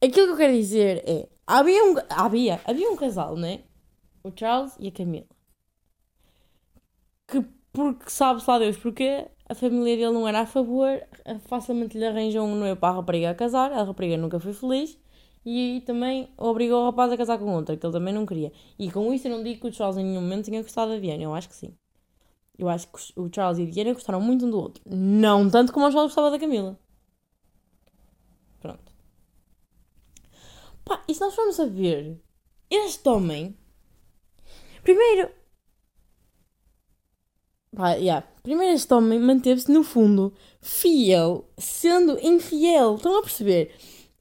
Aquilo 0.00 0.26
que 0.28 0.32
eu 0.34 0.36
quero 0.36 0.52
dizer 0.52 1.02
é. 1.04 1.28
Havia 1.44 1.82
um, 1.84 1.96
havia, 2.08 2.60
havia 2.64 2.88
um 2.88 2.96
casal, 2.96 3.36
né? 3.36 3.64
O 4.22 4.30
Charles 4.34 4.76
e 4.78 4.86
a 4.86 4.92
Camila. 4.92 5.26
Que, 7.26 7.44
porque 7.72 8.08
sabe-se 8.10 8.48
lá 8.48 8.60
Deus 8.60 8.76
porque 8.76 9.26
a 9.48 9.54
família 9.56 9.96
dele 9.96 10.12
não 10.12 10.28
era 10.28 10.42
a 10.42 10.46
favor, 10.46 11.02
facilmente 11.48 11.98
lhe 11.98 12.06
arranjou 12.06 12.46
um 12.46 12.54
noivo 12.54 12.78
para 12.78 12.90
a 12.94 12.96
rapariga 12.96 13.30
a 13.30 13.34
casar, 13.34 13.72
a 13.72 13.82
rapariga 13.82 14.16
nunca 14.16 14.38
foi 14.38 14.52
feliz 14.52 14.96
e 15.46 15.80
também 15.82 16.28
obrigou 16.36 16.82
o 16.82 16.86
rapaz 16.86 17.12
a 17.12 17.16
casar 17.16 17.38
com 17.38 17.54
outra, 17.54 17.76
que 17.76 17.86
ele 17.86 17.92
também 17.92 18.12
não 18.12 18.26
queria. 18.26 18.52
E 18.76 18.90
com 18.90 19.14
isso 19.14 19.28
eu 19.28 19.36
não 19.36 19.44
digo 19.44 19.60
que 19.60 19.68
o 19.68 19.72
Charles 19.72 19.96
em 19.96 20.04
nenhum 20.04 20.20
momento 20.20 20.46
tinha 20.46 20.60
gostado 20.60 20.90
da 20.90 20.98
Diana, 20.98 21.22
eu 21.22 21.32
acho 21.32 21.48
que 21.48 21.54
sim. 21.54 21.72
Eu 22.58 22.68
acho 22.68 22.88
que 22.88 22.98
o 23.14 23.30
Charles 23.32 23.58
e 23.58 23.62
a 23.62 23.70
Diana 23.70 23.92
gostaram 23.92 24.20
muito 24.20 24.44
um 24.44 24.50
do 24.50 24.58
outro. 24.58 24.82
Não 24.84 25.48
tanto 25.48 25.72
como 25.72 25.86
o 25.86 25.92
Charles 25.92 26.10
gostava 26.10 26.32
da 26.32 26.38
Camila. 26.38 26.76
Pronto. 28.58 28.92
Pá, 30.84 31.04
e 31.06 31.14
se 31.14 31.20
nós 31.20 31.34
formos 31.34 31.60
a 31.60 31.66
ver, 31.66 32.20
este 32.68 33.08
homem. 33.08 33.56
Primeiro. 34.82 35.30
Pá, 37.76 37.92
yeah. 37.92 38.26
Primeiro, 38.42 38.74
este 38.74 38.92
homem 38.94 39.20
manteve-se 39.20 39.70
no 39.70 39.84
fundo 39.84 40.32
fiel, 40.60 41.48
sendo 41.56 42.18
infiel. 42.18 42.96
Estão 42.96 43.18
a 43.18 43.22
perceber? 43.22 43.72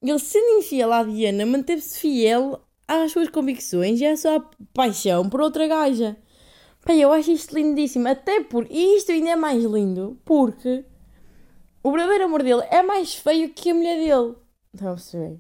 Ele, 0.09 0.19
sendo 0.19 0.59
infiel 0.59 0.93
à 0.93 1.03
Diana, 1.03 1.45
manteve-se 1.45 1.99
fiel 1.99 2.61
às 2.87 3.11
suas 3.11 3.29
convicções 3.29 3.99
e 3.99 4.05
à 4.05 4.15
sua 4.15 4.47
paixão 4.73 5.29
por 5.29 5.41
outra 5.41 5.67
gaja. 5.67 6.15
Pá, 6.85 6.93
eu 6.93 7.11
acho 7.11 7.31
isto 7.31 7.55
lindíssimo. 7.55 8.07
Até 8.07 8.43
porque. 8.43 8.73
E 8.73 8.97
isto 8.97 9.11
ainda 9.11 9.31
é 9.31 9.35
mais 9.35 9.63
lindo 9.63 10.19
porque. 10.23 10.85
O 11.83 11.91
verdadeiro 11.91 12.25
amor 12.25 12.43
dele 12.43 12.63
é 12.71 12.81
mais 12.81 13.15
feio 13.15 13.49
que 13.49 13.71
a 13.71 13.73
mulher 13.73 13.97
dele. 13.97 14.35
Estão 14.73 14.89
a 14.89 14.93
perceber? 14.93 15.39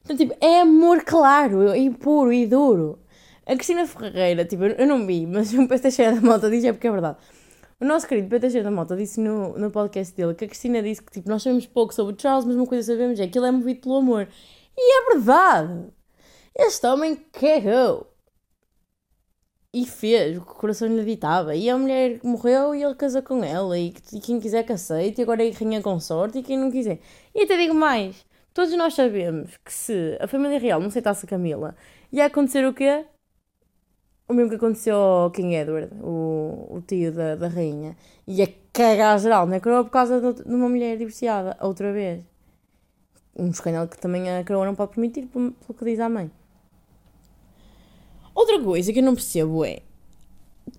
Portanto, 0.00 0.18
tipo, 0.18 0.36
é 0.44 0.60
amor 0.60 1.02
claro 1.02 1.74
e 1.74 1.90
puro 1.90 2.32
e 2.32 2.46
duro. 2.46 2.98
A 3.46 3.54
Cristina 3.54 3.86
Ferreira, 3.86 4.44
tipo, 4.44 4.64
eu 4.64 4.86
não 4.86 5.06
vi, 5.06 5.26
mas 5.26 5.52
o 5.52 5.66
Pedro 5.68 5.90
Cheia 5.90 6.12
da 6.12 6.20
Mota 6.20 6.50
diz 6.50 6.64
é 6.64 6.72
porque 6.72 6.86
é 6.86 6.90
verdade. 6.90 7.18
O 7.84 7.86
nosso 7.86 8.08
querido 8.08 8.50
Cheia 8.50 8.64
da 8.64 8.70
Mota 8.70 8.96
disse 8.96 9.20
no, 9.20 9.58
no 9.58 9.70
podcast 9.70 10.16
dele 10.16 10.32
que 10.32 10.46
a 10.46 10.48
Cristina 10.48 10.82
disse 10.82 11.02
que, 11.02 11.12
tipo, 11.12 11.28
nós 11.28 11.42
sabemos 11.42 11.66
pouco 11.66 11.92
sobre 11.92 12.14
o 12.14 12.18
Charles, 12.18 12.46
mas 12.46 12.56
uma 12.56 12.66
coisa 12.66 12.90
sabemos 12.94 13.20
é 13.20 13.28
que 13.28 13.38
ele 13.38 13.46
é 13.46 13.50
movido 13.50 13.82
pelo 13.82 13.96
amor. 13.96 14.26
E 14.74 15.02
é 15.02 15.12
verdade! 15.12 15.92
Este 16.56 16.86
homem 16.86 17.14
cagou. 17.30 18.10
E 19.70 19.84
fez 19.84 20.38
o 20.38 20.40
que 20.40 20.52
o 20.52 20.54
coração 20.54 20.88
lhe 20.88 21.04
ditava. 21.04 21.54
E 21.54 21.68
a 21.68 21.76
mulher 21.76 22.20
morreu 22.24 22.74
e 22.74 22.82
ele 22.82 22.94
casou 22.94 23.20
com 23.20 23.44
ela. 23.44 23.78
E, 23.78 23.92
e 24.14 24.18
quem 24.18 24.40
quiser 24.40 24.62
que 24.62 24.72
aceite. 24.72 25.20
E 25.20 25.22
agora 25.22 25.46
é 25.46 25.50
rainha 25.50 25.82
consorte. 25.82 26.38
E 26.38 26.42
quem 26.42 26.56
não 26.56 26.70
quiser. 26.70 27.00
E 27.34 27.42
até 27.42 27.54
digo 27.54 27.74
mais. 27.74 28.24
Todos 28.54 28.72
nós 28.78 28.94
sabemos 28.94 29.58
que 29.62 29.70
se 29.70 30.16
a 30.22 30.26
família 30.26 30.58
real 30.58 30.80
não 30.80 30.86
aceitasse 30.86 31.26
a 31.26 31.28
Camila, 31.28 31.76
ia 32.10 32.24
acontecer 32.24 32.66
o 32.66 32.72
quê? 32.72 33.04
O 34.26 34.32
mesmo 34.32 34.48
que 34.48 34.56
aconteceu 34.56 34.96
ao 34.96 35.30
King 35.30 35.54
Edward, 35.54 35.92
o, 36.02 36.76
o 36.76 36.82
tio 36.86 37.12
da, 37.12 37.36
da 37.36 37.48
rainha. 37.48 37.94
Ia 38.26 38.48
cagar 38.72 39.18
geral 39.18 39.46
na 39.46 39.60
coroa 39.60 39.84
por 39.84 39.90
causa 39.90 40.18
de, 40.18 40.42
de 40.42 40.54
uma 40.54 40.68
mulher 40.68 40.96
divorciada, 40.96 41.56
outra 41.60 41.92
vez. 41.92 42.24
Um 43.36 43.50
escândalo 43.50 43.86
que 43.86 43.98
também 43.98 44.30
a 44.30 44.42
coroa 44.42 44.64
não 44.64 44.74
pode 44.74 44.92
permitir, 44.92 45.26
pelo, 45.26 45.52
que 45.52 45.84
diz 45.84 46.00
a 46.00 46.08
mãe. 46.08 46.30
Outra 48.34 48.58
coisa 48.62 48.92
que 48.92 48.98
eu 48.98 49.02
não 49.04 49.14
percebo 49.14 49.62
é. 49.62 49.80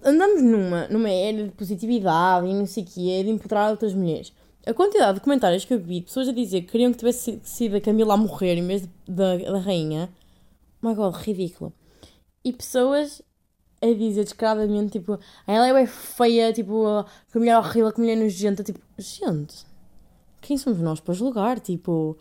Andamos 0.03 0.41
numa, 0.41 0.87
numa 0.87 1.09
era 1.09 1.43
de 1.43 1.51
positividade 1.51 2.47
e 2.47 2.53
não 2.53 2.65
sei 2.65 2.83
o 2.83 2.85
quê, 2.87 3.23
de 3.23 3.29
empoderar 3.29 3.69
outras 3.69 3.93
mulheres. 3.93 4.33
A 4.65 4.73
quantidade 4.73 5.19
de 5.19 5.23
comentários 5.23 5.63
que 5.63 5.73
eu 5.75 5.79
vi 5.79 6.01
pessoas 6.01 6.27
a 6.27 6.31
dizer 6.31 6.61
que 6.61 6.71
queriam 6.71 6.91
que 6.91 6.97
tivesse 6.97 7.39
sido 7.43 7.75
a 7.75 7.81
Camila 7.81 8.15
a 8.15 8.17
morrer 8.17 8.55
em 8.55 8.65
vez 8.65 8.89
da, 9.07 9.37
da 9.37 9.59
rainha. 9.59 10.09
Oh 10.81 10.89
my 10.89 10.95
god, 10.95 11.13
ridículo. 11.13 11.71
E 12.43 12.51
pessoas 12.51 13.21
a 13.92 13.98
dizer 13.98 14.24
descaradamente, 14.24 14.94
tipo, 14.94 15.20
ela 15.46 15.80
é 15.80 15.86
feia, 15.86 16.51
tipo, 16.54 17.06
que 17.32 17.38
mulher 17.39 17.58
horrível, 17.58 17.92
que 17.92 18.00
mulher 18.00 18.18
nojenta. 18.18 18.63
Tipo, 18.63 18.80
gente, 18.98 19.65
quem 20.42 20.58
somos 20.58 20.80
nós 20.80 21.00
para 21.00 21.13
julgar? 21.13 21.60
Tipo, 21.60 22.18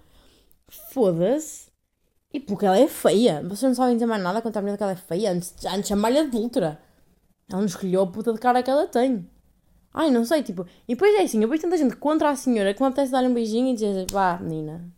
foda-se. 0.68 1.72
E 2.32 2.40
porque 2.40 2.66
ela 2.66 2.78
é 2.78 2.88
feia. 2.88 3.42
Vocês 3.42 3.62
não 3.62 3.74
sabem 3.74 3.94
dizer 3.94 4.06
mais 4.06 4.22
nada 4.22 4.42
contra 4.42 4.60
a 4.60 4.62
mulher 4.62 4.76
que 4.76 4.82
ela 4.82 4.92
é 4.92 4.96
feia. 4.96 5.32
Antes, 5.32 5.54
antes 5.64 5.82
de 5.82 5.88
chamar-lhe 5.88 6.18
adúltera. 6.18 6.80
Ela 7.48 7.60
não 7.60 7.66
escolheu 7.66 8.02
a 8.02 8.06
puta 8.06 8.32
de 8.32 8.40
cara 8.40 8.62
que 8.62 8.70
ela 8.70 8.86
tem. 8.88 9.28
Ai, 9.92 10.10
não 10.10 10.24
sei, 10.24 10.42
tipo. 10.42 10.66
E 10.88 10.94
depois 10.94 11.14
é 11.14 11.22
assim, 11.22 11.40
eu 11.40 11.48
vejo 11.48 11.62
tanta 11.62 11.76
gente 11.76 11.96
contra 11.96 12.30
a 12.30 12.36
senhora 12.36 12.74
que 12.74 12.80
me 12.80 12.88
apetece 12.88 13.12
dar 13.12 13.22
um 13.24 13.32
beijinho 13.32 13.68
e 13.68 13.74
dizer, 13.74 14.06
vá, 14.10 14.38
menina, 14.38 14.92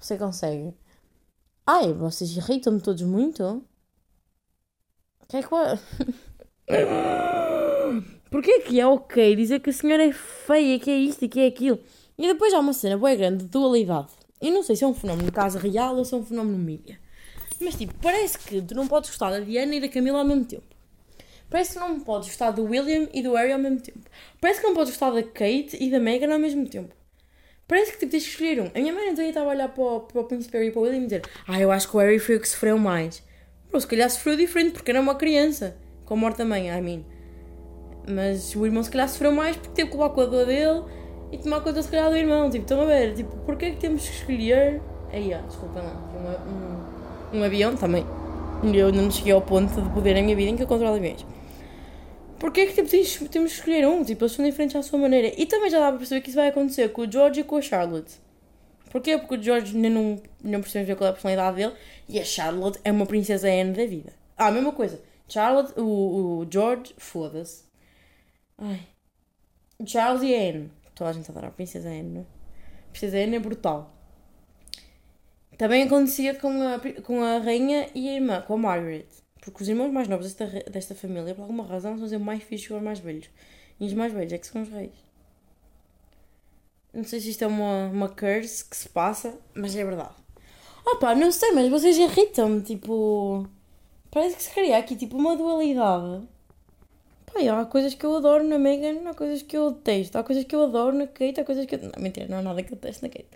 você 0.00 0.18
consegue. 0.18 0.74
Ai, 1.66 1.92
vocês 1.92 2.36
irritam-me 2.36 2.80
todos 2.80 3.02
muito? 3.02 3.62
Que 5.28 5.38
é 5.38 5.42
que. 5.42 5.48
Porquê 8.30 8.50
é 8.50 8.60
que 8.60 8.80
é 8.80 8.86
ok 8.86 9.36
dizer 9.36 9.60
que 9.60 9.70
a 9.70 9.72
senhora 9.72 10.04
é 10.04 10.12
feia, 10.12 10.78
que 10.78 10.90
é 10.90 10.96
isto 10.96 11.24
e 11.24 11.28
que 11.28 11.40
é 11.40 11.46
aquilo? 11.46 11.78
E 12.18 12.26
depois 12.26 12.52
há 12.52 12.58
uma 12.58 12.72
cena 12.72 12.96
boa 12.96 13.14
grande 13.14 13.44
de 13.44 13.50
dualidade. 13.50 14.08
Eu 14.40 14.52
não 14.52 14.62
sei 14.62 14.76
se 14.76 14.84
é 14.84 14.86
um 14.86 14.94
fenómeno 14.94 15.26
de 15.26 15.32
casa 15.32 15.58
real 15.58 15.96
ou 15.96 16.04
se 16.04 16.14
é 16.14 16.16
um 16.16 16.24
fenómeno 16.24 16.58
mídia. 16.58 16.98
Mas 17.60 17.76
tipo, 17.76 17.94
parece 18.02 18.38
que 18.38 18.60
tu 18.60 18.74
não 18.74 18.88
podes 18.88 19.10
gostar 19.10 19.30
da 19.30 19.40
Diana 19.40 19.74
e 19.74 19.80
da 19.80 19.88
Camila 19.88 20.18
ao 20.18 20.24
mesmo 20.24 20.44
tempo. 20.44 20.64
Parece 21.48 21.74
que 21.74 21.78
não 21.78 22.00
podes 22.00 22.28
gostar 22.28 22.50
do 22.50 22.64
William 22.64 23.08
e 23.12 23.22
do 23.22 23.34
Harry 23.34 23.52
ao 23.52 23.58
mesmo 23.58 23.80
tempo. 23.80 24.00
Parece 24.40 24.60
que 24.60 24.66
não 24.66 24.74
podes 24.74 24.90
gostar 24.90 25.10
da 25.10 25.22
Kate 25.22 25.76
e 25.78 25.90
da 25.90 26.00
Meghan 26.00 26.32
ao 26.32 26.38
mesmo 26.38 26.68
tempo. 26.68 26.94
Parece 27.66 27.92
que 27.92 27.98
tipo, 27.98 28.10
tens 28.10 28.24
que 28.24 28.30
escolher 28.30 28.60
um. 28.60 28.70
A 28.74 28.78
minha 28.78 28.92
mãe 28.92 29.08
então 29.08 29.24
estava 29.24 29.46
a 29.46 29.50
olhar 29.50 29.68
para 29.68 29.82
o, 29.82 30.00
para 30.00 30.20
o 30.20 30.24
Prince 30.24 30.50
Harry 30.52 30.66
e 30.66 30.70
para 30.70 30.80
o 30.80 30.82
William 30.82 31.02
e 31.02 31.04
dizer 31.04 31.22
Ah, 31.46 31.60
eu 31.60 31.70
acho 31.70 31.88
que 31.88 31.96
o 31.96 32.00
Harry 32.00 32.18
foi 32.18 32.36
o 32.36 32.40
que 32.40 32.48
sofreu 32.48 32.76
mais. 32.76 33.22
Bro, 33.74 33.80
se 33.80 33.88
calhar 33.88 34.08
sofreu 34.08 34.36
diferente 34.36 34.70
porque 34.70 34.92
era 34.92 35.00
uma 35.00 35.16
criança. 35.16 35.76
Com 36.04 36.14
a 36.14 36.16
morte 36.16 36.38
da 36.38 36.44
mãe, 36.44 36.68
I 36.68 36.80
mean. 36.80 37.00
Mas 38.08 38.54
o 38.54 38.64
irmão 38.64 38.80
se 38.84 38.88
calhar 38.88 39.08
sofreu 39.08 39.32
mais 39.32 39.56
porque 39.56 39.74
teve 39.74 39.90
que 39.90 39.96
levar 39.96 40.10
com 40.10 40.20
a 40.20 40.26
dor 40.26 40.46
dele 40.46 40.84
e 41.32 41.38
tomar 41.38 41.60
conta 41.60 41.82
se 41.82 41.88
calhar 41.88 42.08
do 42.08 42.16
irmão. 42.16 42.48
Tipo, 42.48 42.62
estão 42.62 42.82
a 42.82 42.84
ver? 42.84 43.14
Tipo, 43.14 43.36
porquê 43.38 43.64
é 43.64 43.70
que 43.70 43.78
temos 43.78 44.08
que 44.08 44.14
escolher... 44.14 44.80
Aí, 45.12 45.34
ah, 45.34 45.42
desculpa 45.48 45.80
lá. 45.80 45.92
Um, 47.34 47.38
um, 47.38 47.42
avião 47.42 47.74
também. 47.74 48.06
Eu 48.62 48.92
não 48.92 49.10
cheguei 49.10 49.32
ao 49.32 49.42
ponto 49.42 49.82
de 49.82 49.90
poder 49.90 50.14
na 50.14 50.22
minha 50.22 50.36
vida 50.36 50.52
em 50.52 50.56
que 50.56 50.62
eu 50.62 50.68
controlo 50.68 50.94
aviões. 50.94 51.26
Porque 52.38 52.60
é 52.60 52.66
que 52.66 52.74
tipo, 52.74 52.88
temos, 52.88 53.12
temos 53.28 53.50
que 53.50 53.58
escolher 53.58 53.88
um? 53.88 54.04
Tipo, 54.04 54.22
eles 54.22 54.36
são 54.36 54.44
diferentes 54.44 54.76
à 54.76 54.84
sua 54.84 55.00
maneira. 55.00 55.32
E 55.36 55.46
também 55.46 55.68
já 55.68 55.80
dá 55.80 55.88
para 55.88 55.98
perceber 55.98 56.20
que 56.20 56.28
isso 56.28 56.38
vai 56.38 56.46
acontecer 56.46 56.90
com 56.90 57.02
o 57.02 57.10
George 57.10 57.40
e 57.40 57.42
com 57.42 57.56
a 57.56 57.60
Charlotte. 57.60 58.22
Porquê? 58.94 59.18
Porque 59.18 59.34
o 59.34 59.42
George 59.42 59.76
não, 59.76 60.22
não 60.40 60.60
percebemos 60.60 60.86
ver 60.86 60.94
qual 60.94 61.08
é 61.08 61.10
a 61.10 61.12
personalidade 61.14 61.56
dele 61.56 61.74
e 62.08 62.20
a 62.20 62.24
Charlotte 62.24 62.78
é 62.84 62.92
uma 62.92 63.04
princesa 63.04 63.48
Anne 63.48 63.72
da 63.72 63.84
vida. 63.84 64.12
Ah, 64.36 64.46
a 64.46 64.50
mesma 64.52 64.70
coisa. 64.70 65.02
Charlotte, 65.26 65.72
o, 65.76 65.82
o 66.42 66.46
George, 66.48 66.94
foda-se. 66.96 67.64
Ai. 68.56 68.82
Charles 69.84 70.22
e 70.22 70.32
Anne. 70.32 70.70
Toda 70.94 71.10
a 71.10 71.12
gente 71.12 71.28
adora 71.28 71.48
a 71.48 71.50
princesa 71.50 71.88
Anne, 71.88 72.02
não 72.04 72.20
é? 72.20 72.24
Princesa 72.92 73.18
Anne 73.18 73.34
é 73.34 73.40
brutal. 73.40 73.92
Também 75.58 75.82
acontecia 75.82 76.36
com 76.36 76.62
a, 76.62 76.78
com 77.02 77.20
a 77.20 77.38
rainha 77.38 77.88
e 77.96 78.08
a 78.08 78.14
irmã, 78.14 78.42
com 78.42 78.54
a 78.54 78.58
Margaret. 78.58 79.08
Porque 79.40 79.60
os 79.60 79.68
irmãos 79.68 79.90
mais 79.90 80.06
novos 80.06 80.32
desta, 80.32 80.70
desta 80.70 80.94
família, 80.94 81.34
por 81.34 81.42
alguma 81.42 81.66
razão, 81.66 81.96
são 81.98 82.06
os 82.06 82.12
mais 82.12 82.44
fixos 82.44 82.68
que 82.68 82.74
os 82.74 82.80
mais 82.80 83.00
velhos. 83.00 83.28
E 83.80 83.86
os 83.86 83.92
mais 83.92 84.12
velhos 84.12 84.32
é 84.32 84.38
que 84.38 84.46
são 84.46 84.62
os 84.62 84.68
reis. 84.68 84.94
Não 86.94 87.02
sei 87.02 87.20
se 87.20 87.30
isto 87.30 87.42
é 87.42 87.46
uma, 87.46 87.86
uma 87.86 88.08
curse 88.08 88.64
que 88.64 88.76
se 88.76 88.88
passa, 88.88 89.36
mas 89.52 89.74
é 89.74 89.84
verdade. 89.84 90.14
Ah 90.86 90.96
pá, 91.00 91.14
não 91.14 91.32
sei, 91.32 91.50
mas 91.50 91.68
vocês 91.68 91.98
irritam-me, 91.98 92.62
tipo... 92.62 93.48
Parece 94.10 94.36
que 94.36 94.42
se 94.44 94.50
cria 94.50 94.78
aqui, 94.78 94.94
tipo, 94.94 95.16
uma 95.16 95.36
dualidade. 95.36 96.22
Pá, 97.26 97.40
há 97.40 97.66
coisas 97.66 97.94
que 97.94 98.06
eu 98.06 98.14
adoro 98.16 98.44
na 98.44 98.60
Megan, 98.60 99.10
há 99.10 99.14
coisas 99.14 99.42
que 99.42 99.56
eu 99.56 99.72
detesto. 99.72 100.16
Há 100.16 100.22
coisas 100.22 100.44
que 100.44 100.54
eu 100.54 100.62
adoro 100.62 100.96
na 100.96 101.08
Kate, 101.08 101.40
há 101.40 101.44
coisas 101.44 101.66
que 101.66 101.74
eu... 101.74 101.80
Não, 101.82 101.92
mentira, 101.98 102.28
não 102.28 102.38
há 102.38 102.42
nada 102.42 102.62
que 102.62 102.72
eu 102.72 102.76
detesto 102.76 103.04
na 103.04 103.08
Kate. 103.08 103.28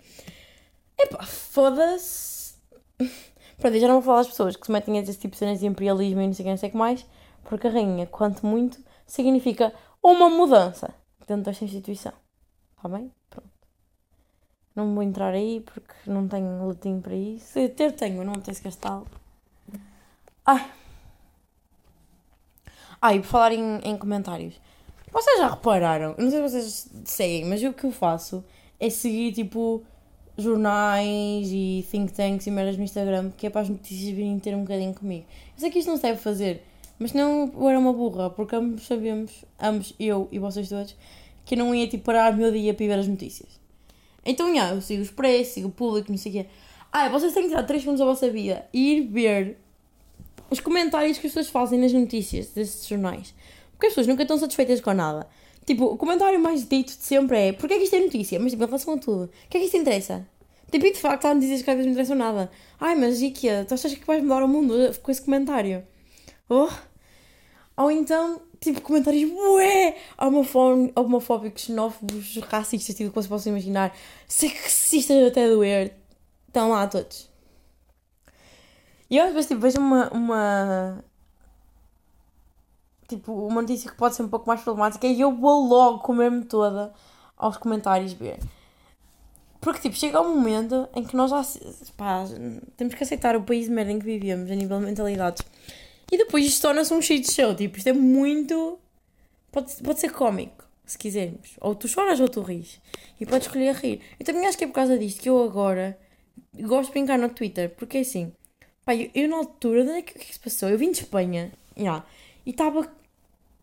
Epá, 0.96 1.24
foda-se... 1.24 2.54
Pronto, 3.58 3.74
eu 3.74 3.80
já 3.80 3.88
não 3.88 3.94
vou 3.94 4.02
falar 4.02 4.18
das 4.18 4.28
pessoas 4.28 4.54
que 4.54 4.66
se 4.66 4.70
metem 4.70 4.98
a 4.98 5.02
esse 5.02 5.18
tipo 5.18 5.32
de 5.32 5.38
cenas 5.38 5.58
de 5.58 5.66
imperialismo 5.66 6.20
e 6.20 6.26
não 6.28 6.32
sei 6.32 6.44
o 6.44 6.46
que, 6.46 6.50
não 6.50 6.56
sei 6.58 6.68
o 6.68 6.72
que 6.72 6.78
mais, 6.78 7.04
porque 7.42 7.66
a 7.66 7.70
rainha, 7.70 8.06
quanto 8.06 8.46
muito, 8.46 8.78
significa 9.04 9.72
uma 10.00 10.30
mudança 10.30 10.94
dentro 11.26 11.44
desta 11.44 11.64
instituição. 11.64 12.12
Está 12.76 12.88
bem? 12.88 13.10
Não 14.78 14.94
vou 14.94 15.02
entrar 15.02 15.34
aí 15.34 15.60
porque 15.60 15.92
não 16.06 16.28
tenho 16.28 16.68
latim 16.68 17.00
para 17.00 17.12
isso. 17.12 17.54
Ter 17.70 17.90
tenho, 17.90 18.22
não 18.22 18.34
apetece 18.34 18.62
gastá-lo. 18.62 19.08
Ai. 20.46 20.70
Ai, 23.02 23.18
por 23.18 23.26
falar 23.26 23.50
em, 23.50 23.80
em 23.82 23.98
comentários. 23.98 24.54
Vocês 25.10 25.40
já 25.40 25.48
repararam? 25.48 26.14
Não 26.16 26.30
sei 26.30 26.38
se 26.38 26.48
vocês 26.48 26.90
seguem, 27.06 27.44
mas 27.46 27.60
o 27.64 27.72
que 27.72 27.86
eu 27.86 27.90
faço 27.90 28.44
é 28.78 28.88
seguir 28.88 29.32
tipo 29.32 29.82
jornais 30.36 31.48
e 31.50 31.84
think 31.90 32.12
tanks 32.12 32.46
e 32.46 32.50
merdas 32.52 32.76
no 32.76 32.84
Instagram, 32.84 33.32
que 33.36 33.48
é 33.48 33.50
para 33.50 33.62
as 33.62 33.68
notícias 33.68 34.14
virem 34.14 34.38
ter 34.38 34.54
um 34.54 34.60
bocadinho 34.60 34.94
comigo. 34.94 35.26
Eu 35.56 35.60
sei 35.60 35.70
que 35.72 35.80
isto 35.80 35.88
não 35.88 35.96
se 35.96 36.04
deve 36.04 36.20
fazer, 36.20 36.62
mas 37.00 37.12
não 37.12 37.50
eu 37.52 37.68
era 37.68 37.80
uma 37.80 37.92
burra, 37.92 38.30
porque 38.30 38.54
ambos 38.54 38.86
sabemos, 38.86 39.44
ambos, 39.60 39.92
eu 39.98 40.28
e 40.30 40.38
vocês 40.38 40.68
todos, 40.68 40.94
que 41.44 41.56
eu 41.56 41.58
não 41.58 41.74
ia 41.74 41.88
tipo 41.88 42.04
parar 42.04 42.32
o 42.32 42.36
meu 42.36 42.52
dia 42.52 42.72
para 42.72 42.86
ver 42.86 42.98
as 43.00 43.08
notícias. 43.08 43.57
Então, 44.24 44.54
já, 44.54 44.70
eu 44.74 44.80
sigo 44.80 45.00
o 45.00 45.04
Expresso, 45.04 45.54
sigo 45.54 45.68
o 45.68 45.72
Público, 45.72 46.10
não 46.10 46.18
sei 46.18 46.30
o 46.30 46.34
quê. 46.34 46.46
Ah, 46.92 47.08
vocês 47.08 47.32
têm 47.32 47.44
que 47.44 47.50
tirar 47.50 47.62
3 47.64 47.82
segundos 47.82 48.00
da 48.00 48.06
vossa 48.06 48.30
vida 48.30 48.66
e 48.72 48.94
ir 48.94 49.00
ver 49.02 49.58
os 50.50 50.60
comentários 50.60 51.18
que 51.18 51.26
as 51.26 51.32
pessoas 51.32 51.48
fazem 51.48 51.78
nas 51.78 51.92
notícias 51.92 52.48
desses 52.48 52.86
jornais. 52.86 53.34
Porque 53.72 53.86
as 53.86 53.92
pessoas 53.92 54.06
nunca 54.06 54.22
estão 54.22 54.38
satisfeitas 54.38 54.80
com 54.80 54.92
nada. 54.92 55.26
Tipo, 55.66 55.84
o 55.84 55.96
comentário 55.98 56.40
mais 56.40 56.66
dito 56.66 56.96
de 56.96 57.02
sempre 57.02 57.38
é 57.38 57.52
Porquê 57.52 57.74
é 57.74 57.78
que 57.78 57.84
isto 57.84 57.96
é 57.96 58.00
notícia? 58.00 58.40
Mas 58.40 58.52
tipo, 58.52 58.64
em 58.64 58.66
relação 58.66 58.94
a 58.94 58.98
tudo. 58.98 59.24
O 59.24 59.30
que 59.50 59.58
é 59.58 59.60
que 59.60 59.66
isto 59.66 59.76
interessa? 59.76 60.26
Tipo, 60.70 60.86
e 60.86 60.92
de 60.92 60.98
facto 60.98 61.26
há 61.26 61.34
notícias 61.34 61.62
que 61.62 61.70
às 61.70 61.76
vezes 61.76 61.86
não 61.86 61.92
interessam 61.92 62.16
nada. 62.16 62.50
Ai, 62.80 62.94
mas 62.94 63.18
que 63.18 63.48
Tu 63.66 63.74
achas 63.74 63.94
que 63.94 64.06
vais 64.06 64.22
mudar 64.22 64.42
o 64.42 64.48
mundo 64.48 64.74
com 65.02 65.10
esse 65.10 65.22
comentário? 65.22 65.86
Oh. 66.48 66.68
Ou 67.76 67.90
então, 67.90 68.40
tipo, 68.60 68.80
comentários 68.80 69.30
bué 69.30 69.96
homofóbicos, 70.96 71.62
xenófobos, 71.62 72.36
racistas, 72.48 72.94
tipo, 72.94 73.10
como 73.10 73.22
se 73.22 73.28
possa 73.28 73.48
imaginar. 73.48 73.94
Sexistas 74.26 75.26
até 75.26 75.48
doer. 75.48 75.94
Estão 76.46 76.70
lá 76.70 76.86
todos. 76.86 77.28
E 79.10 79.16
eu 79.16 79.24
às 79.26 79.32
vezes 79.32 79.48
tipo, 79.48 79.60
vejo 79.60 79.78
uma, 79.78 80.10
uma. 80.10 81.04
Tipo, 83.08 83.32
uma 83.32 83.62
notícia 83.62 83.90
que 83.90 83.96
pode 83.96 84.14
ser 84.14 84.22
um 84.22 84.28
pouco 84.28 84.46
mais 84.46 84.60
problemática 84.60 85.06
e 85.06 85.20
eu 85.20 85.34
vou 85.34 85.66
logo 85.66 86.00
comer-me 86.00 86.44
toda 86.44 86.92
aos 87.36 87.56
comentários 87.56 88.12
ver. 88.12 88.38
Porque, 89.60 89.80
tipo, 89.80 89.96
chega 89.96 90.20
um 90.20 90.34
momento 90.34 90.88
em 90.94 91.04
que 91.04 91.16
nós 91.16 91.30
já. 91.30 91.42
Pá, 91.96 92.24
temos 92.76 92.94
que 92.94 93.02
aceitar 93.02 93.34
o 93.36 93.42
país 93.42 93.66
de 93.66 93.72
merda 93.72 93.92
em 93.92 93.98
que 93.98 94.04
vivemos, 94.04 94.50
a 94.50 94.54
nível 94.54 94.78
de 94.78 94.86
mentalidades. 94.86 95.42
E 96.10 96.16
depois 96.16 96.44
isto 96.44 96.62
torna-se 96.62 96.92
um 96.92 97.02
shit 97.02 97.30
show. 97.30 97.54
Tipo, 97.54 97.76
isto 97.76 97.88
é 97.88 97.92
muito. 97.92 98.78
Pode, 99.52 99.74
pode 99.82 100.00
ser 100.00 100.10
cómico, 100.10 100.64
se 100.84 100.96
quisermos. 100.98 101.56
Ou 101.60 101.74
tu 101.74 101.88
choras 101.88 102.20
ou 102.20 102.28
tu 102.28 102.42
ris. 102.42 102.80
E 103.20 103.26
podes 103.26 103.46
escolher 103.46 103.74
rir. 103.74 104.00
Eu 104.18 104.24
também 104.24 104.46
acho 104.46 104.56
que 104.56 104.64
é 104.64 104.66
por 104.66 104.74
causa 104.74 104.98
disto 104.98 105.22
que 105.22 105.28
eu 105.28 105.42
agora 105.42 105.98
gosto 106.60 106.88
de 106.88 106.92
brincar 106.92 107.18
no 107.18 107.28
Twitter. 107.28 107.70
Porque 107.70 107.98
é 107.98 108.00
assim. 108.00 108.32
Pá, 108.84 108.94
eu, 108.94 109.10
eu 109.14 109.28
na 109.28 109.36
altura. 109.36 109.82
Onde 109.82 109.90
é 109.90 110.02
que, 110.02 110.12
o 110.12 110.14
que 110.14 110.22
é 110.22 110.24
que 110.24 110.34
se 110.34 110.40
passou? 110.40 110.68
Eu 110.68 110.78
vim 110.78 110.90
de 110.90 111.00
Espanha. 111.00 111.52
Yeah, 111.76 112.04
e 112.44 112.50
estava. 112.50 112.90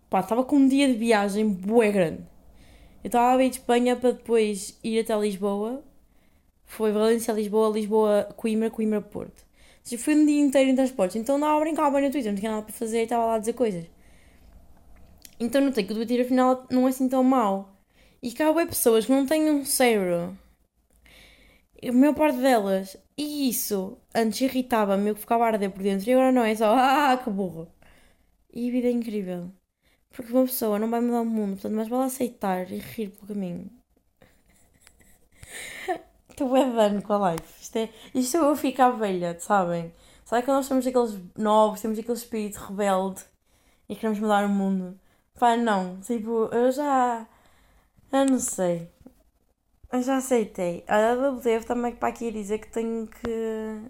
Pá, 0.09 0.19
estava 0.19 0.43
com 0.43 0.57
um 0.57 0.67
dia 0.67 0.87
de 0.87 0.93
viagem 0.93 1.47
bué 1.49 1.91
grande. 1.91 2.23
Eu 3.03 3.07
estava 3.07 3.33
a 3.33 3.37
vir 3.37 3.49
de 3.49 3.57
Espanha 3.57 3.95
para 3.95 4.11
depois 4.11 4.77
ir 4.83 4.99
até 4.99 5.15
Lisboa. 5.17 5.83
Foi 6.65 6.91
Valência, 6.91 7.31
Lisboa, 7.31 7.69
Lisboa, 7.69 8.23
Coimbra, 8.35 8.69
Coimbra, 8.71 9.01
Porto. 9.01 9.44
Seja, 9.85 10.01
fui 10.03 10.15
um 10.15 10.25
dia 10.25 10.41
inteiro 10.41 10.71
em 10.71 10.75
transportes. 10.75 11.15
Então 11.15 11.35
andava 11.37 11.57
a 11.57 11.59
brincar 11.59 11.91
bem 11.91 12.03
no 12.03 12.11
Twitter, 12.11 12.31
não 12.31 12.39
tinha 12.39 12.51
nada 12.51 12.63
para 12.63 12.73
fazer 12.73 13.01
e 13.01 13.03
estava 13.03 13.25
lá 13.25 13.35
a 13.35 13.39
dizer 13.39 13.53
coisas. 13.53 13.85
Então 15.39 15.61
notei 15.61 15.83
que 15.83 15.93
o 15.93 15.95
Twitter 15.95 16.25
afinal 16.25 16.65
não 16.71 16.87
é 16.87 16.89
assim 16.89 17.07
tão 17.07 17.23
mau. 17.23 17.77
E 18.21 18.31
cá 18.31 18.49
há 18.49 18.65
pessoas 18.65 19.05
que 19.05 19.11
não 19.11 19.25
têm 19.27 19.49
um 19.51 19.63
cérebro. 19.63 20.37
A 21.87 21.91
maior 21.91 22.15
parte 22.15 22.39
delas. 22.39 22.97
E 23.17 23.49
isso 23.49 23.97
antes 24.13 24.41
irritava-me, 24.41 25.09
eu 25.09 25.15
que 25.15 25.21
ficava 25.21 25.45
a 25.45 25.47
arder 25.47 25.69
por 25.71 25.83
dentro. 25.83 26.09
E 26.09 26.13
agora 26.13 26.31
não, 26.31 26.43
é 26.43 26.55
só, 26.55 26.73
ah, 26.77 27.17
que 27.23 27.29
burro. 27.29 27.67
E 28.53 28.69
a 28.69 28.71
vida 28.71 28.87
é 28.87 28.91
incrível. 28.91 29.51
Porque 30.09 30.31
uma 30.33 30.45
pessoa 30.45 30.79
não 30.79 30.89
vai 30.89 31.01
mudar 31.01 31.21
o 31.21 31.25
mundo, 31.25 31.53
portanto, 31.53 31.75
mas 31.75 31.87
vale 31.87 32.05
aceitar 32.05 32.71
e 32.71 32.77
rir 32.79 33.09
pelo 33.09 33.27
caminho. 33.27 33.69
Estou 36.35 36.57
é 36.57 36.69
dano 36.69 37.01
com 37.01 37.13
a 37.13 37.31
life. 37.31 37.61
Isto, 37.61 37.77
é, 37.77 37.89
isto 38.13 38.35
eu 38.35 38.55
ficar 38.57 38.89
velha, 38.89 39.39
sabem? 39.39 39.93
Sabe 40.25 40.43
quando 40.43 40.57
nós 40.57 40.65
somos 40.65 40.85
aqueles 40.85 41.17
novos, 41.37 41.79
temos 41.79 41.97
aquele 41.97 42.17
espírito 42.17 42.57
rebelde 42.57 43.23
e 43.87 43.95
queremos 43.95 44.19
mudar 44.19 44.43
o 44.43 44.49
mundo? 44.49 44.99
Pá, 45.39 45.55
não. 45.55 45.97
Tipo, 46.01 46.49
eu 46.51 46.73
já. 46.73 47.25
Eu 48.11 48.25
não 48.25 48.37
sei. 48.37 48.91
Eu 49.89 50.01
já 50.01 50.17
aceitei. 50.17 50.83
A 50.89 51.13
WTF 51.13 51.65
também 51.65 51.95
para 51.95 52.09
aqui 52.09 52.29
dizer 52.31 52.57
que 52.59 52.69
tenho 52.69 53.07
que. 53.07 53.81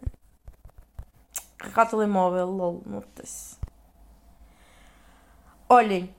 Carregar 1.57 1.87
o 1.87 1.89
telemóvel, 1.89 2.45
lol, 2.45 2.83
nota-se. 2.85 3.57
Olhem, 5.67 6.13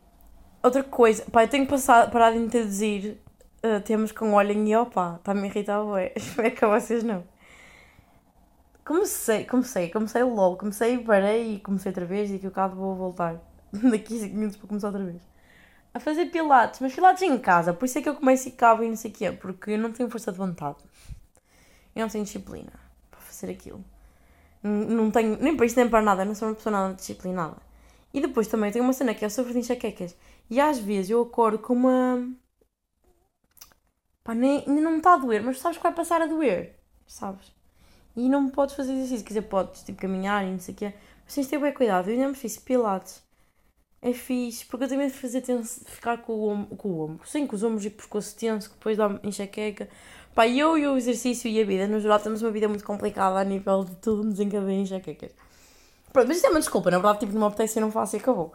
outra 0.61 0.83
coisa. 0.83 1.25
Pá, 1.31 1.45
eu 1.45 1.49
tenho 1.49 1.67
que 1.67 1.71
passar, 1.71 2.11
parar 2.11 2.33
de 2.33 2.39
introduzir 2.39 3.23
uh, 3.67 3.81
temas 3.81 4.13
com 4.13 4.33
olhem 4.33 4.71
e 4.71 4.77
opa. 4.77 5.17
Está-me 5.19 5.43
a 5.43 5.47
irritar, 5.47 5.83
ué. 5.85 6.13
Espero 6.17 6.55
que 6.55 6.65
a 6.65 6.69
vocês 6.69 7.03
não. 7.03 7.25
Comecei, 8.85 9.45
comecei, 9.45 9.91
comecei 9.91 10.23
o 10.23 10.33
LOL, 10.33 10.57
comecei, 10.57 10.97
parei 10.99 11.55
e 11.55 11.61
comecei 11.61 11.91
outra 11.91 12.07
vez 12.07 12.31
e 12.31 12.35
daqui 12.35 12.47
a 12.47 12.51
bocado 12.51 12.77
vou 12.77 12.95
voltar. 12.95 13.37
Daqui 13.73 14.17
a 14.17 14.21
5 14.21 14.35
minutos 14.35 14.57
para 14.57 14.69
começar 14.69 14.89
outra 14.89 15.05
vez. 15.05 15.21
A 15.93 15.99
fazer 15.99 16.27
pilates, 16.27 16.79
mas 16.79 16.95
pilates 16.95 17.23
em 17.23 17.37
casa, 17.39 17.75
por 17.75 17.87
isso 17.87 17.99
é 17.99 18.03
que 18.03 18.09
eu 18.09 18.15
começo 18.15 18.49
e 18.49 18.53
cabo 18.53 18.85
e 18.85 18.89
não 18.89 18.97
sei 18.97 19.11
o 19.11 19.15
quê, 19.15 19.33
porque 19.33 19.73
eu 19.73 19.79
não 19.79 19.91
tenho 19.91 20.09
força 20.09 20.31
de 20.31 20.39
vontade. 20.39 20.79
Eu 21.97 22.03
não 22.03 22.09
tenho 22.09 22.23
disciplina 22.23 22.73
para 23.11 23.21
fazer 23.21 23.51
aquilo. 23.51 23.85
Não 24.63 25.11
tenho, 25.11 25.37
nem 25.41 25.57
para 25.57 25.67
isso 25.67 25.77
nem 25.77 25.89
para 25.89 26.03
nada, 26.03 26.23
eu 26.23 26.27
não 26.27 26.35
sou 26.35 26.49
uma 26.49 26.55
pessoa 26.55 26.73
nada 26.73 26.95
disciplinada. 26.95 27.57
E 28.13 28.21
depois 28.21 28.47
também 28.47 28.71
tenho 28.71 28.85
uma 28.85 28.93
cena 28.93 29.15
que 29.15 29.25
é 29.25 29.29
sobre 29.29 29.53
de 29.53 29.59
enxaquecas. 29.59 30.17
E 30.49 30.61
às 30.61 30.79
vezes 30.79 31.11
eu 31.11 31.21
acordo 31.23 31.59
com 31.59 31.75
uma. 31.75 32.29
Pá, 34.27 34.35
nem, 34.35 34.65
nem 34.67 34.83
não 34.83 34.91
me 34.91 34.97
está 34.99 35.15
a 35.15 35.19
doer, 35.19 35.41
mas 35.41 35.61
sabes 35.61 35.77
que 35.77 35.85
vai 35.85 35.95
passar 35.95 36.21
a 36.21 36.27
doer, 36.27 36.75
sabes? 37.07 37.55
E 38.17 38.29
não 38.29 38.51
podes 38.51 38.75
fazer 38.75 38.93
exercício, 38.93 39.25
quer 39.25 39.35
dizer, 39.35 39.43
podes, 39.43 39.85
tipo, 39.85 40.01
caminhar 40.01 40.45
e 40.45 40.51
não 40.51 40.59
sei 40.59 40.75
o 40.75 40.77
quê. 40.77 40.95
Mas 41.25 41.33
tens 41.33 41.45
de 41.45 41.51
ter 41.51 41.61
bem 41.61 41.73
cuidado. 41.73 42.09
Eu 42.09 42.15
ainda 42.15 42.29
me 42.31 42.35
fiz 42.35 42.57
pilates. 42.57 43.23
É 44.03 44.13
fixe, 44.13 44.67
porque 44.67 44.85
eu 44.85 44.89
de 44.89 45.11
fazer 45.11 45.43
tenso, 45.43 45.85
ficar 45.85 46.19
com 46.19 46.33
o, 46.33 46.49
ombro, 46.49 46.77
com 46.77 46.89
o 46.89 47.05
ombro. 47.05 47.25
Os 47.25 47.63
ombros 47.63 47.85
e 47.85 47.91
pescoço 47.91 48.35
tenso, 48.37 48.69
que 48.71 48.75
depois 48.77 48.97
dá 48.97 49.17
enxaqueca. 49.23 49.89
Pá, 50.35 50.49
eu 50.49 50.77
e 50.77 50.89
o 50.89 50.97
exercício 50.97 51.49
e 51.49 51.63
a 51.63 51.65
vida, 51.65 51.87
no 51.87 52.01
geral, 52.01 52.19
temos 52.19 52.43
uma 52.43 52.51
vida 52.51 52.67
muito 52.67 52.85
complicada 52.85 53.39
a 53.39 53.45
nível 53.45 53.85
de 53.85 53.95
tudo 53.97 54.25
nos 54.25 54.41
encadeia 54.41 54.81
enxaquecas. 54.81 55.31
Pronto, 56.13 56.27
mas 56.27 56.39
isso 56.39 56.47
é 56.47 56.51
uma 56.51 56.59
desculpa, 56.59 56.91
na 56.91 56.99
verdade, 56.99 57.21
tipo, 57.21 57.33
não 57.33 57.43
me 57.43 57.47
apetece, 57.47 57.79
eu 57.79 57.83
não 57.83 57.93
faço 57.93 58.17
e 58.17 58.19
acabou. 58.19 58.53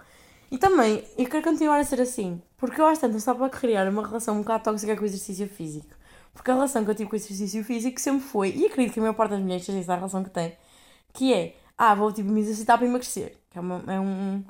E 0.51 0.57
também, 0.57 1.03
eu 1.17 1.29
quero 1.29 1.43
continuar 1.43 1.79
a 1.79 1.83
ser 1.85 2.01
assim, 2.01 2.41
porque 2.57 2.81
eu 2.81 2.85
acho 2.85 2.99
tanto 2.99 3.17
só 3.21 3.33
para 3.33 3.49
criar 3.49 3.87
uma 3.87 4.05
relação 4.05 4.35
um 4.35 4.39
bocado 4.41 4.65
tóxica 4.65 4.97
com 4.97 5.03
o 5.03 5.05
exercício 5.05 5.47
físico. 5.47 5.95
Porque 6.33 6.51
a 6.51 6.53
relação 6.53 6.83
que 6.83 6.91
eu 6.91 6.95
tive 6.95 7.09
com 7.09 7.15
o 7.15 7.19
exercício 7.19 7.63
físico 7.63 7.99
sempre 8.01 8.21
foi, 8.21 8.51
e 8.51 8.65
acredito 8.65 8.93
que 8.93 8.99
a 8.99 9.03
maior 9.03 9.13
parte 9.13 9.31
das 9.31 9.39
mulheres 9.39 9.65
seja 9.65 9.79
essa 9.79 9.93
a 9.93 9.95
relação 9.95 10.23
que 10.23 10.29
tem, 10.29 10.57
que 11.13 11.33
é, 11.33 11.55
ah, 11.77 11.95
vou 11.95 12.11
tipo 12.11 12.29
me 12.29 12.41
exercitar 12.41 12.77
para 12.77 12.85
emagrecer. 12.85 13.37
Que 13.49 13.57
é, 13.57 13.61
uma, 13.61 13.83
é 13.87 13.99
um. 13.99 14.43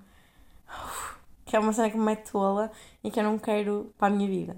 que 1.45 1.55
é 1.55 1.59
uma 1.59 1.71
cena 1.71 1.89
que 1.89 1.97
me 1.97 2.03
mete 2.03 2.31
tola 2.31 2.71
e 3.03 3.11
que 3.11 3.19
eu 3.19 3.23
não 3.23 3.37
quero 3.37 3.93
para 3.97 4.07
a 4.07 4.11
minha 4.11 4.27
vida. 4.27 4.57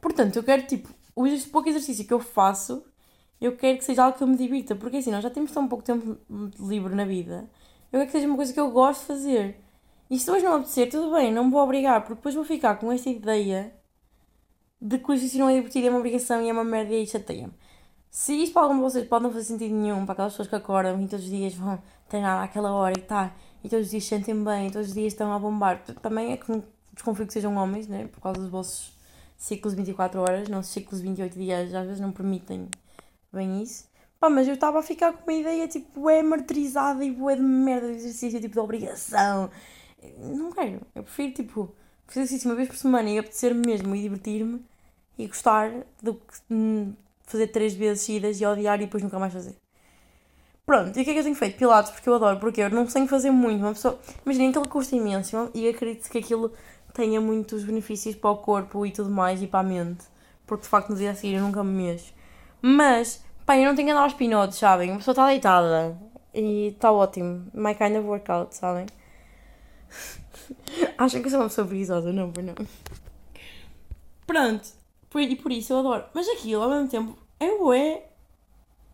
Portanto, 0.00 0.36
eu 0.36 0.42
quero 0.42 0.66
tipo, 0.66 0.88
o 1.14 1.24
pouco 1.52 1.68
exercício 1.68 2.06
que 2.06 2.12
eu 2.12 2.20
faço, 2.20 2.84
eu 3.40 3.56
quero 3.56 3.78
que 3.78 3.84
seja 3.84 4.04
algo 4.04 4.16
que 4.16 4.22
eu 4.22 4.28
me 4.28 4.36
divirta, 4.36 4.74
porque 4.74 4.96
assim, 4.98 5.10
nós 5.10 5.22
já 5.22 5.30
temos 5.30 5.50
tão 5.52 5.68
pouco 5.68 5.84
tempo 5.84 6.18
livre 6.58 6.94
na 6.94 7.04
vida, 7.04 7.48
eu 7.92 8.00
quero 8.00 8.06
que 8.06 8.12
seja 8.12 8.26
uma 8.26 8.36
coisa 8.36 8.52
que 8.52 8.60
eu 8.60 8.70
gosto 8.70 9.00
de 9.00 9.06
fazer. 9.06 9.63
E 10.14 10.18
se 10.20 10.30
hoje 10.30 10.44
não 10.44 10.54
apetecer, 10.54 10.88
tudo 10.88 11.12
bem, 11.12 11.32
não 11.32 11.50
vou 11.50 11.60
obrigar, 11.60 12.00
porque 12.02 12.14
depois 12.14 12.36
vou 12.36 12.44
ficar 12.44 12.76
com 12.76 12.92
esta 12.92 13.10
ideia 13.10 13.74
de 14.80 14.96
que 14.96 15.10
o 15.10 15.12
exercício 15.12 15.40
não 15.40 15.48
é 15.48 15.56
divertido, 15.56 15.88
é 15.88 15.90
uma 15.90 15.98
obrigação 15.98 16.40
e 16.40 16.48
é 16.48 16.52
uma 16.52 16.62
merda 16.62 16.94
e 16.94 17.04
chateia-me. 17.04 17.52
Se 18.12 18.32
isto 18.32 18.52
para 18.52 18.62
algum 18.62 18.76
de 18.76 18.82
vocês 18.82 19.08
pode 19.08 19.24
não 19.24 19.32
fazer 19.32 19.46
sentido 19.46 19.74
nenhum, 19.74 20.04
para 20.06 20.12
aquelas 20.12 20.34
pessoas 20.34 20.46
que 20.46 20.54
acordam 20.54 21.02
e 21.02 21.08
todos 21.08 21.24
os 21.24 21.30
dias 21.32 21.52
vão 21.54 21.82
treinar 22.08 22.44
àquela 22.44 22.70
hora 22.70 22.96
e 22.96 23.02
tá, 23.02 23.34
e 23.64 23.68
todos 23.68 23.86
os 23.86 23.90
dias 23.90 24.04
sentem 24.04 24.44
bem, 24.44 24.68
e 24.68 24.70
todos 24.70 24.86
os 24.86 24.94
dias 24.94 25.12
estão 25.14 25.32
a 25.32 25.38
bombar, 25.40 25.82
também 26.00 26.30
é 26.30 26.36
que 26.36 26.62
desconfio 26.92 27.26
que 27.26 27.32
sejam 27.32 27.56
homens, 27.56 27.88
né? 27.88 28.06
Por 28.06 28.20
causa 28.20 28.40
dos 28.40 28.48
vossos 28.48 28.96
ciclos 29.36 29.72
de 29.74 29.80
24 29.80 30.20
horas, 30.20 30.48
nossos 30.48 30.72
ciclos 30.72 31.00
de 31.00 31.08
28 31.08 31.36
dias 31.36 31.74
às 31.74 31.86
vezes 31.86 32.00
não 32.00 32.12
permitem 32.12 32.68
bem 33.32 33.64
isso. 33.64 33.88
Pá, 34.20 34.30
mas 34.30 34.46
eu 34.46 34.54
estava 34.54 34.78
a 34.78 34.82
ficar 34.82 35.12
com 35.12 35.28
uma 35.28 35.40
ideia 35.40 35.66
tipo, 35.66 36.08
é 36.08 36.22
martirizada 36.22 37.04
e 37.04 37.08
é 37.08 37.34
de 37.34 37.42
merda 37.42 37.88
de 37.88 37.96
exercício, 37.96 38.40
tipo 38.40 38.54
de 38.54 38.60
obrigação. 38.60 39.50
Não 40.18 40.50
quero. 40.52 40.80
Eu 40.94 41.02
prefiro 41.02 41.32
tipo 41.32 41.74
fazer 42.06 42.20
exercício 42.20 42.50
uma 42.50 42.56
vez 42.56 42.68
por 42.68 42.76
semana 42.76 43.08
e 43.10 43.18
apetecer-me 43.18 43.66
mesmo 43.66 43.94
e 43.94 44.02
divertir-me 44.02 44.64
e 45.18 45.26
gostar 45.26 45.70
do 46.02 46.14
que 46.14 46.94
fazer 47.24 47.48
três 47.48 47.74
vezes 47.74 48.04
seguidas 48.04 48.40
e 48.40 48.46
odiar 48.46 48.80
e 48.80 48.84
depois 48.84 49.02
nunca 49.02 49.18
mais 49.18 49.32
fazer. 49.32 49.56
Pronto, 50.66 50.98
e 50.98 51.02
o 51.02 51.04
que 51.04 51.10
é 51.10 51.12
que 51.12 51.18
eu 51.18 51.24
tenho 51.24 51.34
feito? 51.34 51.58
Pilates, 51.58 51.90
porque 51.90 52.08
eu 52.08 52.14
adoro, 52.14 52.38
porque 52.38 52.62
eu 52.62 52.70
não 52.70 52.88
sei 52.88 53.06
fazer 53.06 53.30
muito. 53.30 53.60
Uma 53.60 53.74
pessoa, 53.74 53.98
imaginem 54.24 54.50
que 54.50 54.58
ele 54.58 54.68
custa 54.68 54.96
imenso 54.96 55.50
e 55.54 55.68
acredito 55.68 56.08
que 56.08 56.18
aquilo 56.18 56.52
tenha 56.94 57.20
muitos 57.20 57.64
benefícios 57.64 58.14
para 58.14 58.30
o 58.30 58.38
corpo 58.38 58.86
e 58.86 58.90
tudo 58.90 59.10
mais 59.10 59.42
e 59.42 59.46
para 59.46 59.60
a 59.60 59.62
mente, 59.62 60.04
porque 60.46 60.62
de 60.62 60.68
facto 60.68 60.90
no 60.90 60.96
dia 60.96 61.10
a 61.10 61.14
seguir 61.14 61.34
eu 61.34 61.42
nunca 61.42 61.62
me 61.62 61.82
mexo. 61.82 62.14
Mas, 62.62 63.22
pá, 63.44 63.58
eu 63.58 63.66
não 63.66 63.74
tenho 63.74 63.88
que 63.88 63.92
andar 63.92 64.04
aos 64.04 64.14
pinotes, 64.14 64.58
sabem? 64.58 64.92
A 64.92 64.96
pessoa 64.96 65.12
está 65.12 65.26
deitada 65.26 65.98
e 66.32 66.68
está 66.68 66.90
ótimo. 66.90 67.46
My 67.52 67.74
kind 67.74 67.96
of 67.96 68.06
workout, 68.06 68.56
sabem? 68.56 68.86
Acham 70.98 71.20
que 71.20 71.26
eu 71.26 71.30
sou 71.30 71.40
uma 71.40 71.48
pessoa 71.48 71.66
preguiçosa? 71.66 72.12
Não, 72.12 72.30
por 72.30 72.42
não. 72.42 72.54
Pronto. 74.26 74.68
E 75.16 75.36
por 75.36 75.52
isso 75.52 75.72
eu 75.72 75.78
adoro. 75.78 76.04
Mas 76.12 76.28
aquilo, 76.28 76.62
ao 76.62 76.70
mesmo 76.70 76.88
tempo, 76.88 77.18
é 77.38 77.50
ué. 77.62 78.06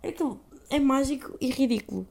Aquilo 0.03 0.41
é 0.69 0.79
mágico 0.79 1.37
e 1.41 1.51
ridículo. 1.51 2.07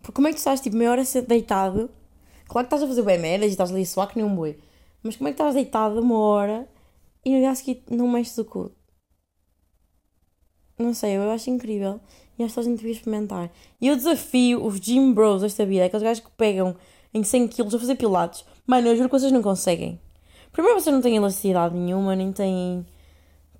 Porque 0.00 0.12
como 0.12 0.28
é 0.28 0.30
que 0.30 0.36
tu 0.36 0.38
estás, 0.38 0.60
tipo, 0.60 0.76
meia 0.76 0.90
hora 0.90 1.02
deitado? 1.26 1.90
Claro 2.46 2.66
que 2.66 2.74
estás 2.74 2.82
a 2.82 2.86
fazer 2.88 3.02
bem 3.02 3.18
merdas 3.18 3.48
e 3.48 3.50
estás 3.50 3.70
ali 3.70 3.82
a 3.82 3.86
suar 3.86 4.08
que 4.08 4.16
nem 4.16 4.24
um 4.24 4.34
boi. 4.34 4.58
Mas 5.02 5.16
como 5.16 5.28
é 5.28 5.32
que 5.32 5.34
estás 5.34 5.54
deitado 5.54 6.00
uma 6.00 6.18
hora 6.18 6.68
e 7.24 7.30
no 7.30 7.40
dia 7.40 7.54
seguinte 7.54 7.84
não 7.90 8.08
mexes 8.08 8.38
o 8.38 8.44
cu? 8.44 8.72
Não 10.78 10.94
sei, 10.94 11.16
eu 11.16 11.30
acho 11.30 11.50
incrível. 11.50 12.00
E 12.38 12.44
acho 12.44 12.54
que 12.54 12.60
a 12.60 12.62
gente 12.62 12.76
devia 12.76 12.92
experimentar. 12.92 13.50
E 13.80 13.88
eu 13.88 13.96
desafio 13.96 14.64
os 14.64 14.78
gym 14.80 15.12
bros 15.12 15.42
desta 15.42 15.66
vida, 15.66 15.84
aqueles 15.84 16.02
gajos 16.02 16.24
que 16.24 16.30
pegam 16.32 16.76
em 17.12 17.22
100 17.22 17.48
kg 17.48 17.74
a 17.74 17.78
fazer 17.78 17.94
pilates. 17.96 18.44
Mano, 18.66 18.88
eu 18.88 18.96
juro 18.96 19.08
que 19.08 19.18
vocês 19.18 19.32
não 19.32 19.42
conseguem. 19.42 20.00
Primeiro, 20.52 20.80
vocês 20.80 20.94
não 20.94 21.02
têm 21.02 21.16
elasticidade 21.16 21.74
nenhuma, 21.74 22.14
nem 22.14 22.32
têm 22.32 22.86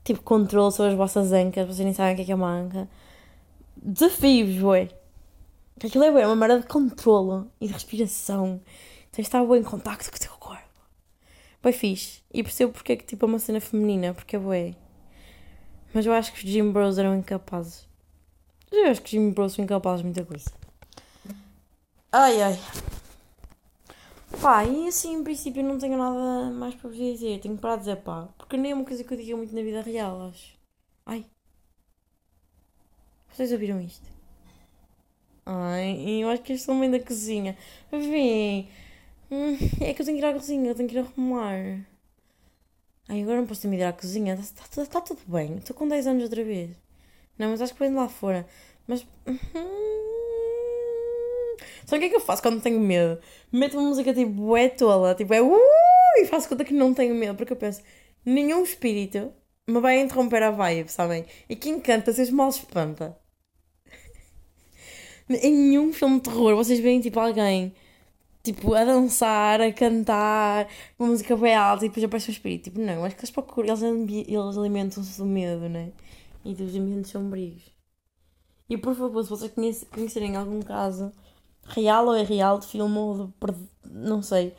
tipo 0.04 0.22
controle 0.22 0.72
sobre 0.72 0.92
as 0.92 0.96
vossas 0.96 1.32
ancas, 1.32 1.66
vocês 1.66 1.84
nem 1.84 1.92
sabem 1.92 2.12
o 2.12 2.16
que 2.16 2.22
é, 2.22 2.24
que 2.26 2.32
é 2.32 2.34
uma 2.34 2.50
anca. 2.50 2.88
Desafios, 3.76 4.62
ué. 4.62 4.88
Aquilo 5.84 6.04
é, 6.04 6.10
ué, 6.10 6.26
uma 6.26 6.36
merda 6.36 6.60
de 6.60 6.66
controle 6.66 7.46
e 7.60 7.66
de 7.66 7.72
respiração. 7.72 8.60
Tens 9.10 9.24
de 9.24 9.28
estar 9.28 9.44
bem 9.44 9.60
em 9.60 9.64
contacto 9.64 10.10
com 10.10 10.16
o 10.16 10.20
teu 10.20 10.32
corpo. 10.38 10.62
Bem 11.62 11.72
fixe. 11.72 12.22
E 12.32 12.42
percebo 12.42 12.72
porque 12.72 12.92
é 12.92 12.96
que 12.96 13.04
tipo 13.04 13.24
é 13.24 13.28
uma 13.28 13.38
cena 13.38 13.60
feminina, 13.60 14.14
porque 14.14 14.36
é 14.36 14.38
bué. 14.38 14.74
Mas 15.92 16.04
eu 16.06 16.12
acho 16.12 16.32
que 16.32 16.44
os 16.44 16.50
Jim 16.50 16.70
Bros 16.70 16.98
eram 16.98 17.16
incapazes. 17.16 17.87
Eu 18.70 18.90
acho 18.90 19.02
que 19.02 19.10
Jimmy 19.10 19.32
Bros 19.32 19.52
são 19.54 19.64
incapazes 19.64 20.00
de 20.00 20.04
muita 20.04 20.24
coisa. 20.24 20.50
Ai 22.12 22.42
ai. 22.42 22.58
Pá, 24.42 24.64
e 24.64 24.88
assim 24.88 25.14
em 25.14 25.24
princípio 25.24 25.62
não 25.62 25.78
tenho 25.78 25.96
nada 25.98 26.50
mais 26.50 26.74
para 26.74 26.88
vos 26.88 26.98
dizer. 26.98 27.40
Tenho 27.40 27.56
que 27.56 27.60
parar 27.62 27.76
de 27.76 27.82
dizer 27.82 27.96
pá. 27.96 28.28
Porque 28.38 28.56
nem 28.56 28.72
é 28.72 28.74
uma 28.74 28.84
coisa 28.84 29.02
que 29.04 29.12
eu 29.12 29.16
diga 29.18 29.36
muito 29.36 29.54
na 29.54 29.62
vida 29.62 29.82
real, 29.82 30.28
acho. 30.28 30.56
Ai. 31.06 31.24
Vocês 33.30 33.52
ouviram 33.52 33.80
isto? 33.80 34.06
Ai, 35.46 36.22
eu 36.22 36.28
acho 36.28 36.42
que 36.42 36.56
são 36.58 36.78
bem 36.78 36.90
da 36.90 37.00
cozinha. 37.00 37.56
Vem. 37.90 38.68
Hum, 39.30 39.56
é 39.80 39.94
que 39.94 40.02
eu 40.02 40.06
tenho 40.06 40.18
que 40.18 40.24
ir 40.24 40.28
à 40.28 40.32
cozinha, 40.32 40.70
eu 40.70 40.74
tenho 40.74 40.88
que 40.88 40.94
ir 40.96 41.00
arrumar. 41.00 41.86
Ai, 43.08 43.22
agora 43.22 43.38
não 43.38 43.46
posso 43.46 43.62
ter 43.62 43.68
me 43.68 43.76
ir 43.78 43.84
à 43.84 43.92
cozinha. 43.92 44.34
Está, 44.34 44.64
está, 44.64 44.82
está 44.82 45.00
tudo 45.00 45.20
bem. 45.26 45.56
Estou 45.56 45.74
com 45.76 45.88
10 45.88 46.06
anos 46.06 46.22
outra 46.24 46.44
vez. 46.44 46.70
Não, 47.38 47.50
mas 47.50 47.62
acho 47.62 47.74
que 47.74 47.80
vem 47.80 47.94
lá 47.94 48.08
fora. 48.08 48.46
Mas. 48.86 49.06
Hum, 49.26 49.38
Sabe 51.86 51.98
o 51.98 52.00
que 52.00 52.06
é 52.06 52.08
que 52.10 52.16
eu 52.16 52.20
faço 52.20 52.42
quando 52.42 52.60
tenho 52.60 52.78
medo? 52.78 53.18
Meto 53.50 53.78
uma 53.78 53.88
música 53.88 54.12
tipo 54.12 54.54
é 54.56 54.68
tola, 54.68 55.14
tipo 55.14 55.32
é 55.32 55.40
uh, 55.42 55.56
e 56.18 56.26
faço 56.26 56.48
conta 56.48 56.64
que 56.64 56.74
não 56.74 56.92
tenho 56.92 57.14
medo, 57.14 57.34
porque 57.34 57.52
eu 57.52 57.56
penso, 57.56 57.80
nenhum 58.24 58.62
espírito 58.62 59.32
me 59.66 59.80
vai 59.80 60.00
interromper 60.00 60.42
a 60.42 60.50
vibe, 60.50 60.90
sabem? 60.90 61.24
E 61.48 61.56
quem 61.56 61.80
canta 61.80 62.12
se 62.12 62.30
mal 62.30 62.50
espanta. 62.50 63.16
Em 65.30 65.52
nenhum 65.52 65.92
filme 65.92 66.16
de 66.16 66.22
terror 66.22 66.56
vocês 66.56 66.78
veem 66.80 67.00
tipo 67.00 67.18
alguém 67.20 67.74
tipo 68.42 68.74
a 68.74 68.84
dançar, 68.84 69.60
a 69.60 69.72
cantar, 69.72 70.68
uma 70.98 71.08
música 71.10 71.36
bem 71.36 71.54
alta 71.54 71.84
e 71.84 71.88
depois 71.88 72.04
aparece 72.04 72.30
um 72.30 72.32
espírito. 72.32 72.64
Tipo, 72.64 72.80
não, 72.80 73.04
acho 73.04 73.16
que 73.16 73.20
eles 73.22 73.30
procuram, 73.30 73.68
eles, 73.68 73.82
eles 73.82 74.58
alimentam-se 74.58 75.18
do 75.18 75.26
medo, 75.26 75.68
né? 75.68 75.90
E 76.48 76.54
dos 76.54 76.74
ambientes 76.74 77.10
sombrios. 77.10 77.62
E 78.70 78.78
por 78.78 78.94
favor, 78.94 79.22
se 79.22 79.28
vocês 79.28 79.52
conhece- 79.52 79.84
conhecerem 79.84 80.34
algum 80.34 80.62
caso 80.62 81.12
real 81.62 82.06
ou 82.06 82.16
irreal 82.16 82.58
de 82.58 82.66
filme 82.66 82.96
ou 82.96 83.26
de, 83.26 83.32
não 83.84 84.22
sei, 84.22 84.54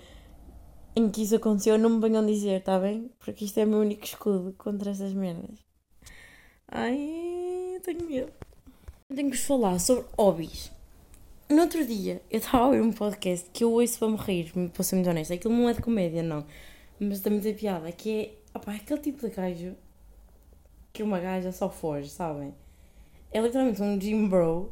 em 0.95 1.10
que 1.10 1.23
isso 1.23 1.36
aconteceu, 1.36 1.80
não 1.80 1.89
me 1.89 1.99
venham 1.99 2.23
dizer, 2.23 2.62
tá 2.62 2.78
bem? 2.78 3.10
Porque 3.17 3.45
isto 3.45 3.58
é 3.60 3.65
o 3.65 3.67
meu 3.67 3.80
único 3.80 4.06
escudo 4.06 4.54
contra 4.56 4.91
essas 4.91 5.13
merdas. 5.13 5.58
Ai, 6.67 7.80
tenho 7.84 8.08
medo. 8.08 8.32
Tenho 9.08 9.32
que 9.32 9.38
vos 9.38 9.45
falar 9.45 9.80
sobre 9.80 10.06
hobbies. 10.15 10.71
No 11.49 11.62
outro 11.62 11.84
dia, 11.84 12.21
eu 12.30 12.38
estava 12.38 12.65
a 12.65 12.67
ouvir 12.67 12.82
um 12.82 12.91
podcast 12.91 13.49
que 13.52 13.63
eu 13.63 13.71
ouço 13.71 13.97
para 13.97 14.10
me 14.10 14.17
rir, 14.17 14.54
para 14.69 14.84
ser 14.84 14.95
muito 14.95 15.10
honesta. 15.10 15.34
Aquilo 15.34 15.56
não 15.56 15.67
é 15.67 15.73
de 15.73 15.82
comédia, 15.82 16.21
não. 16.21 16.45
Mas 16.99 17.21
também 17.21 17.39
tem 17.39 17.56
piada, 17.56 17.91
que 17.91 18.12
é, 18.12 18.58
opá, 18.58 18.73
é 18.73 18.75
aquele 18.75 19.02
tipo 19.02 19.28
de 19.28 19.34
gajo 19.34 19.75
que 20.93 21.04
uma 21.04 21.19
gaja 21.19 21.52
só 21.52 21.69
foge, 21.69 22.10
sabem? 22.10 22.54
É 23.32 23.41
literalmente 23.41 23.82
um 23.82 23.99
Jim 23.99 24.28
Bro 24.28 24.71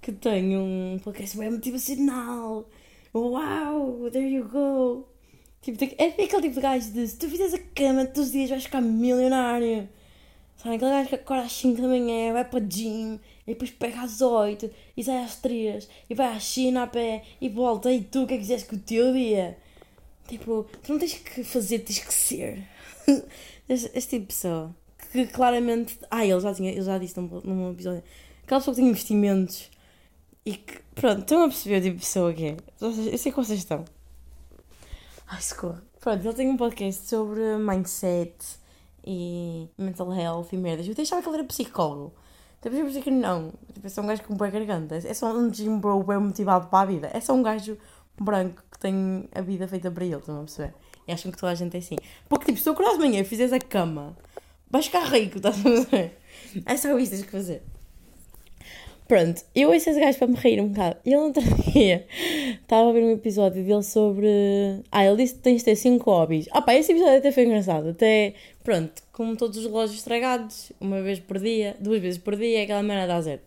que 0.00 0.12
tem 0.12 0.56
um 0.56 0.98
podcast 1.02 1.36
bem 1.36 1.50
motivacional. 1.50 2.68
Uau, 3.14 4.10
there 4.10 4.26
you 4.26 4.48
go. 4.48 5.06
Tipo, 5.60 5.84
é 5.98 6.06
aquele 6.06 6.42
tipo 6.42 6.54
de 6.54 6.60
gajo 6.60 6.90
de 6.90 7.06
se 7.06 7.18
tu 7.18 7.28
fizeres 7.28 7.52
a 7.52 7.58
cama 7.58 8.06
todos 8.06 8.28
os 8.28 8.32
dias 8.32 8.48
vais 8.48 8.64
ficar 8.64 8.80
milionário. 8.80 9.88
Sabe, 10.56 10.76
aquele 10.76 10.90
gajo 10.90 11.08
que 11.08 11.14
acorda 11.14 11.44
às 11.44 11.52
5 11.52 11.80
da 11.80 11.88
manhã, 11.88 12.32
vai 12.32 12.44
para 12.44 12.62
o 12.62 12.68
gym, 12.68 13.18
e 13.46 13.52
depois 13.52 13.70
pega 13.70 14.02
às 14.02 14.20
8, 14.20 14.70
e 14.94 15.02
sai 15.02 15.24
às 15.24 15.36
3, 15.36 15.88
e 16.08 16.14
vai 16.14 16.28
à 16.28 16.38
China 16.38 16.82
a 16.82 16.86
pé, 16.86 17.22
e 17.40 17.48
volta, 17.48 17.90
e 17.90 18.02
tu 18.02 18.24
o 18.24 18.26
que 18.26 18.34
é 18.34 18.36
que 18.36 18.42
fizeste 18.42 18.68
com 18.68 18.76
o 18.76 18.78
teu 18.78 19.12
dia? 19.12 19.56
Tipo, 20.28 20.66
tu 20.82 20.92
não 20.92 20.98
tens 20.98 21.14
que 21.14 21.42
fazer, 21.44 21.78
tens 21.80 22.00
que 22.00 22.12
ser. 22.12 22.62
este, 23.68 23.90
este 23.94 24.10
tipo 24.10 24.20
de 24.20 24.26
pessoa, 24.26 24.76
que 25.10 25.26
claramente... 25.26 25.98
Ah, 26.10 26.24
ele 26.24 26.40
já, 26.40 26.54
tinha, 26.54 26.70
ele 26.70 26.82
já 26.82 26.98
disse 26.98 27.18
num, 27.18 27.40
num 27.42 27.72
episódio, 27.72 28.02
aquela 28.42 28.60
pessoa 28.60 28.74
que 28.74 28.80
tem 28.80 28.88
investimentos, 28.88 29.70
e 30.44 30.54
que, 30.54 30.80
pronto, 30.94 31.20
estão 31.20 31.44
a 31.44 31.48
perceber 31.48 31.78
o 31.78 31.82
tipo 31.82 31.96
de 31.96 32.00
pessoa 32.00 32.32
que 32.32 32.46
é. 32.46 32.56
Eu 32.80 33.18
sei 33.18 33.30
que 33.30 33.36
vocês 33.36 33.58
estão. 33.58 33.84
Ai, 35.26 35.40
socorro. 35.42 35.80
Pronto, 36.00 36.26
ele 36.26 36.34
tem 36.34 36.48
um 36.48 36.56
podcast 36.56 37.06
sobre 37.06 37.56
mindset 37.58 38.34
e 39.06 39.68
mental 39.76 40.12
health 40.12 40.48
e 40.52 40.56
merdas. 40.56 40.88
Eu 40.88 40.94
deixava 40.94 41.22
que 41.22 41.28
ele 41.28 41.36
era 41.36 41.46
psicólogo. 41.46 42.14
Depois 42.62 42.80
eu 42.80 42.86
pensei 42.86 43.02
que 43.02 43.10
não. 43.10 43.52
Tipo, 43.72 43.86
é 43.86 43.90
só 43.90 44.00
um 44.00 44.06
gajo 44.06 44.22
com 44.22 44.34
boa 44.34 44.50
garganta. 44.50 44.96
É 44.96 45.14
só 45.14 45.32
um 45.32 45.52
Jim 45.52 45.78
Bro 45.78 46.02
bem 46.04 46.18
motivado 46.18 46.68
para 46.68 46.80
a 46.80 46.86
vida. 46.86 47.10
É 47.12 47.20
só 47.20 47.34
um 47.34 47.42
gajo 47.42 47.76
branco 48.18 48.62
que 48.70 48.78
tem 48.78 49.28
a 49.34 49.40
vida 49.40 49.68
feita 49.68 49.90
para 49.90 50.04
ele, 50.04 50.16
estão 50.16 50.36
a 50.36 50.40
perceber? 50.40 50.74
E 51.06 51.12
acham 51.12 51.30
que 51.30 51.38
toda 51.38 51.52
a 51.52 51.54
gente 51.54 51.74
é 51.76 51.78
assim. 51.78 51.96
Porque, 52.28 52.46
tipo, 52.46 52.58
se 52.58 52.64
tu 52.64 52.70
acordar 52.70 52.92
de 52.92 52.98
manhã 52.98 53.20
e 53.20 53.24
fizeres 53.24 53.52
a 53.52 53.58
cama, 53.58 54.16
vais 54.70 54.86
ficar 54.86 55.04
rico, 55.04 55.36
estás 55.38 55.58
a 55.58 55.62
perceber? 55.62 56.12
É 56.66 56.76
só 56.76 56.98
isso 56.98 57.10
que 57.10 57.16
tens 57.16 57.26
que 57.26 57.30
fazer. 57.30 57.62
Pronto, 59.10 59.42
eu 59.56 59.70
ouço 59.72 59.90
esse 59.90 59.98
gajo 59.98 60.18
para 60.18 60.28
me 60.28 60.36
rir 60.36 60.60
um 60.60 60.68
bocado. 60.68 60.96
E 61.04 61.08
ele 61.12 61.16
outro 61.16 61.42
dia 61.72 62.06
estava 62.62 62.90
a 62.90 62.92
ver 62.92 63.02
um 63.02 63.10
episódio 63.10 63.64
dele 63.64 63.82
sobre. 63.82 64.28
Ah, 64.92 65.04
ele 65.04 65.16
disse 65.16 65.34
que 65.34 65.40
tens 65.40 65.58
de 65.58 65.64
ter 65.64 65.74
5 65.74 66.08
hobbies. 66.08 66.48
Ah, 66.52 66.62
pá, 66.62 66.74
esse 66.74 66.92
episódio 66.92 67.18
até 67.18 67.32
foi 67.32 67.44
engraçado. 67.44 67.88
Até, 67.88 68.34
pronto, 68.62 69.02
como 69.12 69.36
todos 69.36 69.58
os 69.58 69.64
relógios 69.64 69.98
estragados, 69.98 70.70
uma 70.80 71.02
vez 71.02 71.18
por 71.18 71.40
dia, 71.40 71.76
duas 71.80 72.00
vezes 72.00 72.18
por 72.18 72.36
dia, 72.36 72.62
aquela 72.62 72.84
merda 72.84 73.08
dá 73.08 73.20
zero. 73.20 73.40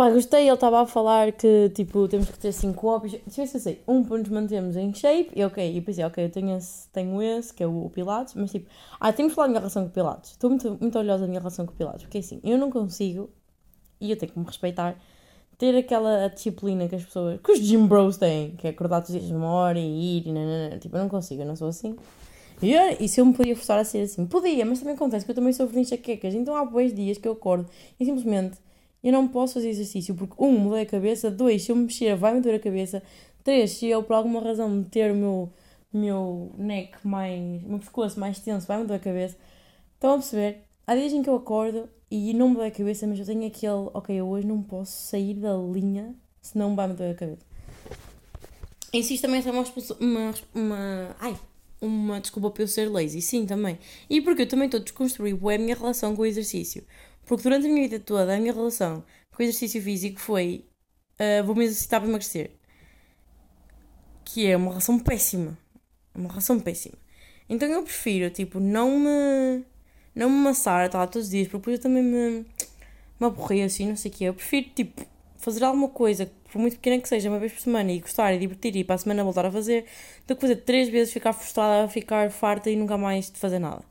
Pá, 0.00 0.08
gostei, 0.08 0.46
ele 0.46 0.54
estava 0.54 0.80
a 0.80 0.86
falar 0.86 1.30
que, 1.30 1.68
tipo, 1.74 2.08
temos 2.08 2.30
que 2.30 2.38
ter 2.38 2.52
5 2.52 2.86
hobbies. 2.86 3.12
Deixa 3.12 3.42
eu 3.42 3.44
ver 3.44 3.46
se 3.48 3.56
eu 3.58 3.60
sei. 3.60 3.82
Um 3.86 4.02
para 4.02 4.16
nos 4.16 4.30
mantermos 4.30 4.74
em 4.74 4.94
shape, 4.94 5.30
e 5.36 5.44
ok, 5.44 5.76
e 5.76 5.78
pensei, 5.82 6.02
ok, 6.02 6.24
eu 6.24 6.30
tenho 6.30 6.56
esse, 6.56 6.88
tenho 6.88 7.20
esse, 7.20 7.52
que 7.52 7.62
é 7.62 7.66
o 7.66 7.90
Pilates, 7.90 8.32
mas 8.32 8.50
tipo, 8.50 8.66
ah, 8.98 9.12
temos 9.12 9.32
que 9.32 9.36
falar 9.36 9.48
da 9.48 9.50
minha 9.50 9.60
relação 9.60 9.82
com 9.82 9.90
o 9.90 9.92
Pilates. 9.92 10.30
Estou 10.30 10.48
muito, 10.48 10.70
muito 10.80 10.96
orgulhosa 10.96 11.24
da 11.24 11.28
minha 11.28 11.38
relação 11.38 11.66
com 11.66 11.74
o 11.74 11.76
Pilates, 11.76 12.04
porque 12.04 12.16
assim, 12.16 12.40
eu 12.42 12.56
não 12.56 12.70
consigo, 12.70 13.28
e 14.00 14.10
eu 14.10 14.16
tenho 14.16 14.32
que 14.32 14.38
me 14.38 14.46
respeitar, 14.46 14.98
ter 15.58 15.76
aquela 15.76 16.28
disciplina 16.28 16.88
que 16.88 16.94
as 16.94 17.04
pessoas, 17.04 17.38
que 17.38 17.52
os 17.52 17.58
gym 17.58 17.86
bros 17.86 18.16
têm, 18.16 18.52
que 18.52 18.68
é 18.68 18.70
acordar 18.70 19.02
todos 19.02 19.14
os 19.14 19.20
dias 19.20 19.36
uma 19.36 19.50
hora 19.50 19.78
e 19.78 20.16
ir, 20.16 20.26
e 20.26 20.32
nanana, 20.32 20.78
tipo, 20.78 20.96
eu 20.96 21.02
não 21.02 21.10
consigo, 21.10 21.42
eu 21.42 21.46
não 21.46 21.56
sou 21.56 21.68
assim. 21.68 21.94
E, 22.62 23.06
se 23.06 23.20
eu 23.20 23.26
me 23.26 23.34
podia 23.34 23.54
forçar 23.54 23.78
a 23.78 23.84
ser 23.84 24.00
assim? 24.00 24.24
Podia, 24.24 24.64
mas 24.64 24.78
também 24.78 24.94
acontece 24.94 25.26
que 25.26 25.30
eu 25.30 25.34
também 25.34 25.52
sofro 25.52 25.74
de 25.74 25.80
enxaquecas, 25.80 26.34
então 26.34 26.56
há 26.56 26.64
bons 26.64 26.94
dias 26.94 27.18
que 27.18 27.28
eu 27.28 27.32
acordo 27.32 27.68
e 27.98 28.04
simplesmente 28.06 28.56
eu 29.02 29.12
não 29.12 29.28
posso 29.28 29.54
fazer 29.54 29.70
exercício 29.70 30.14
porque, 30.14 30.34
um, 30.38 30.58
mudei 30.58 30.82
a 30.82 30.86
cabeça, 30.86 31.30
dois, 31.30 31.62
se 31.62 31.72
eu 31.72 31.76
me 31.76 31.84
mexer 31.84 32.14
vai-me 32.16 32.40
doer 32.40 32.56
a 32.56 32.58
cabeça, 32.58 33.02
três, 33.42 33.72
se 33.72 33.86
eu 33.86 34.02
por 34.02 34.14
alguma 34.14 34.40
razão 34.40 34.68
meter 34.68 35.12
o 35.12 35.14
meu, 35.14 35.52
meu 35.92 36.52
neck 36.58 37.06
mais, 37.06 37.62
o 37.64 37.68
meu 37.68 37.78
pescoço 37.78 38.18
mais 38.18 38.38
tenso, 38.40 38.66
vai-me 38.66 38.84
doer 38.84 39.00
a 39.00 39.02
cabeça. 39.02 39.36
Estão 39.94 40.12
a 40.12 40.14
perceber? 40.14 40.62
Há 40.86 40.94
dias 40.94 41.12
em 41.12 41.22
que 41.22 41.30
eu 41.30 41.36
acordo 41.36 41.88
e 42.10 42.34
não 42.34 42.50
me 42.50 42.56
dói 42.56 42.68
a 42.68 42.70
cabeça, 42.72 43.06
mas 43.06 43.18
eu 43.20 43.26
tenho 43.26 43.46
aquele, 43.46 43.88
ok, 43.94 44.14
eu 44.16 44.28
hoje 44.28 44.46
não 44.46 44.62
posso 44.62 44.92
sair 44.92 45.34
da 45.34 45.56
linha, 45.56 46.14
senão 46.42 46.74
vai-me 46.74 46.94
doer 46.94 47.12
a 47.12 47.14
cabeça. 47.14 47.46
Isso 48.92 49.12
isto 49.12 49.22
também 49.22 49.40
é 49.44 49.50
uma, 49.50 49.64
uma, 50.00 50.34
uma, 50.52 51.16
ai, 51.20 51.38
uma 51.80 52.20
desculpa 52.20 52.50
para 52.50 52.64
eu 52.64 52.68
ser 52.68 52.90
lazy, 52.90 53.22
sim, 53.22 53.46
também. 53.46 53.78
E 54.08 54.20
porque 54.20 54.42
eu 54.42 54.48
também 54.48 54.66
estou 54.66 54.80
a 54.80 54.82
desconstruir 54.82 55.34
a 55.34 55.58
minha 55.58 55.76
relação 55.76 56.16
com 56.16 56.22
o 56.22 56.26
exercício. 56.26 56.84
Porque 57.30 57.44
durante 57.44 57.68
a 57.68 57.70
minha 57.70 57.88
vida 57.88 58.00
toda, 58.00 58.34
a 58.34 58.40
minha 58.40 58.52
relação 58.52 59.04
com 59.30 59.40
o 59.40 59.46
exercício 59.46 59.80
físico 59.80 60.18
foi 60.18 60.64
ah, 61.16 61.42
vou-me 61.44 61.64
exercitar 61.64 62.00
para 62.00 62.08
emagrecer. 62.08 62.50
Que 64.24 64.48
é 64.48 64.56
uma 64.56 64.70
relação 64.70 64.98
péssima. 64.98 65.56
Uma 66.12 66.28
relação 66.28 66.58
péssima. 66.58 66.98
Então 67.48 67.68
eu 67.68 67.84
prefiro, 67.84 68.30
tipo, 68.30 68.58
não 68.58 68.98
me. 68.98 69.64
Não 70.12 70.28
me 70.28 70.38
amassar, 70.38 70.90
tá 70.90 71.06
todos 71.06 71.26
os 71.26 71.30
dias, 71.30 71.46
porque 71.46 71.58
depois 71.58 71.76
eu 71.78 71.82
também 71.84 72.02
me. 72.02 72.46
me 73.20 73.26
aborreço 73.26 73.80
e 73.80 73.86
não 73.86 73.94
sei 73.94 74.10
o 74.10 74.14
quê. 74.14 74.24
Eu 74.24 74.34
prefiro, 74.34 74.68
tipo, 74.74 75.06
fazer 75.36 75.62
alguma 75.62 75.88
coisa, 75.88 76.28
por 76.50 76.58
muito 76.58 76.74
pequena 76.78 77.00
que 77.00 77.08
seja, 77.08 77.28
uma 77.30 77.38
vez 77.38 77.52
por 77.52 77.60
semana 77.60 77.92
e 77.92 78.00
gostar 78.00 78.34
e 78.34 78.40
divertir 78.40 78.74
e 78.74 78.82
para 78.82 78.96
a 78.96 78.98
semana 78.98 79.22
voltar 79.22 79.46
a 79.46 79.52
fazer, 79.52 79.84
do 80.26 80.34
que 80.34 80.40
fazer 80.40 80.56
três 80.56 80.88
vezes, 80.88 81.12
ficar 81.12 81.32
frustrada, 81.32 81.86
ficar 81.86 82.28
farta 82.32 82.68
e 82.68 82.74
nunca 82.74 82.98
mais 82.98 83.30
de 83.30 83.38
fazer 83.38 83.60
nada. 83.60 83.84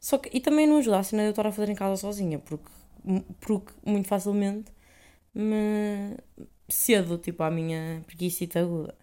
Só 0.00 0.16
que, 0.16 0.30
e 0.34 0.40
também 0.40 0.66
não 0.66 0.78
ajuda 0.78 1.02
de 1.02 1.16
eu 1.16 1.30
estar 1.30 1.46
a 1.46 1.52
fazer 1.52 1.70
em 1.70 1.74
casa 1.74 1.96
sozinha, 1.96 2.38
porque, 2.38 2.64
porque 3.40 3.72
muito 3.84 4.08
facilmente 4.08 4.72
me 5.34 6.16
cedo, 6.68 7.18
tipo, 7.18 7.42
à 7.42 7.50
minha 7.50 8.02
preguiça 8.06 8.44
aguda. 8.58 8.94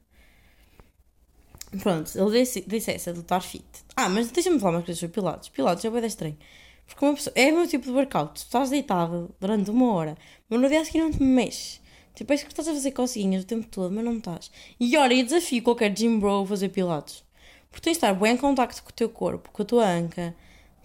Pronto, 1.82 2.12
ele 2.16 2.40
disse, 2.40 2.62
disse 2.68 2.92
essa 2.92 3.14
do 3.14 3.22
estar 3.22 3.42
fit. 3.42 3.66
Ah, 3.96 4.08
mas 4.08 4.30
deixa-me 4.32 4.60
falar 4.60 4.74
umas 4.74 4.86
coisas 4.86 5.00
sobre 5.00 5.14
Pilates. 5.16 5.50
Pilates 5.50 5.86
é 5.86 5.90
bem 5.90 6.06
estranho. 6.06 6.38
Porque 6.86 7.04
uma 7.04 7.14
pessoa, 7.16 7.34
é 7.36 7.52
o 7.52 7.56
meu 7.56 7.68
tipo 7.68 7.86
de 7.86 7.92
workout. 7.92 8.34
Tu 8.34 8.46
estás 8.46 8.70
deitado 8.70 9.34
durante 9.40 9.72
uma 9.72 9.92
hora, 9.94 10.18
mas 10.50 10.60
no 10.60 10.68
dia 10.68 10.82
a 10.82 10.86
seguir 10.86 11.00
não 11.00 11.12
te 11.12 11.24
mexes. 11.24 11.82
Tipo, 12.14 12.32
é 12.32 12.38
que 12.38 12.48
estás 12.48 12.68
a 12.68 12.74
fazer 12.74 12.92
coceguinhas 12.92 13.44
o 13.44 13.48
tempo 13.48 13.68
todo, 13.68 13.94
mas 13.94 14.06
não 14.06 14.18
estás. 14.18 14.52
E 14.80 14.96
olha, 14.98 15.16
eu 15.16 15.24
desafio 15.24 15.64
qualquer 15.64 15.96
gym 15.96 16.20
bro 16.20 16.44
a 16.44 16.46
fazer 16.46 16.70
Pilates. 16.70 17.24
Porque 17.72 17.86
tens 17.86 17.94
de 17.94 17.98
estar 17.98 18.14
bem 18.14 18.34
em 18.34 18.38
contacto 18.38 18.84
com 18.84 18.90
o 18.90 18.94
teu 18.94 19.10
corpo, 19.10 19.50
com 19.52 19.64
a 19.64 19.66
tua 19.66 19.88
anca. 19.88 20.36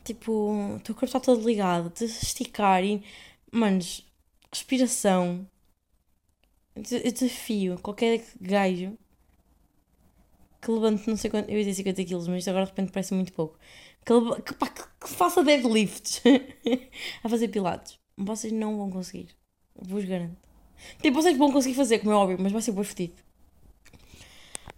Tipo, 0.09 0.33
o 0.77 0.81
teu 0.81 0.95
corpo 0.95 1.05
está 1.05 1.21
todo 1.21 1.47
ligado, 1.47 1.91
de 1.91 2.07
esticar 2.07 2.83
e. 2.83 3.05
Manos, 3.53 4.07
respiração. 4.51 5.47
Eu 6.75 7.13
desafio 7.13 7.79
qualquer 7.83 8.25
gajo 8.41 8.97
que 10.63 10.71
levante 10.71 11.07
não 11.07 11.17
sei 11.19 11.31
quanto. 11.31 11.51
Eu 11.51 11.59
ia 11.59 11.65
dizer 11.65 11.75
50 11.75 12.05
quilos, 12.05 12.27
mas 12.27 12.39
isto 12.39 12.49
agora 12.49 12.65
de 12.65 12.71
repente 12.71 12.91
parece 12.91 13.13
muito 13.13 13.35
pouco. 13.35 13.59
Que, 14.07 14.43
que, 14.43 14.55
pá, 14.55 14.69
que, 14.69 14.83
que 14.99 15.09
faça 15.11 15.45
deadlifts 15.45 16.23
a 17.23 17.29
fazer 17.29 17.49
pilates. 17.49 17.99
vocês 18.17 18.51
não 18.51 18.79
vão 18.79 18.91
conseguir. 18.91 19.29
Vos 19.77 20.07
garanto. 20.07 20.39
Tipo, 21.03 21.21
vocês 21.21 21.37
vão 21.37 21.53
conseguir 21.53 21.75
fazer, 21.75 21.99
como 21.99 22.13
é 22.13 22.15
óbvio, 22.15 22.39
mas 22.41 22.53
vai 22.53 22.63
ser 22.63 22.73
bem 22.73 22.85
fedido. 22.85 23.28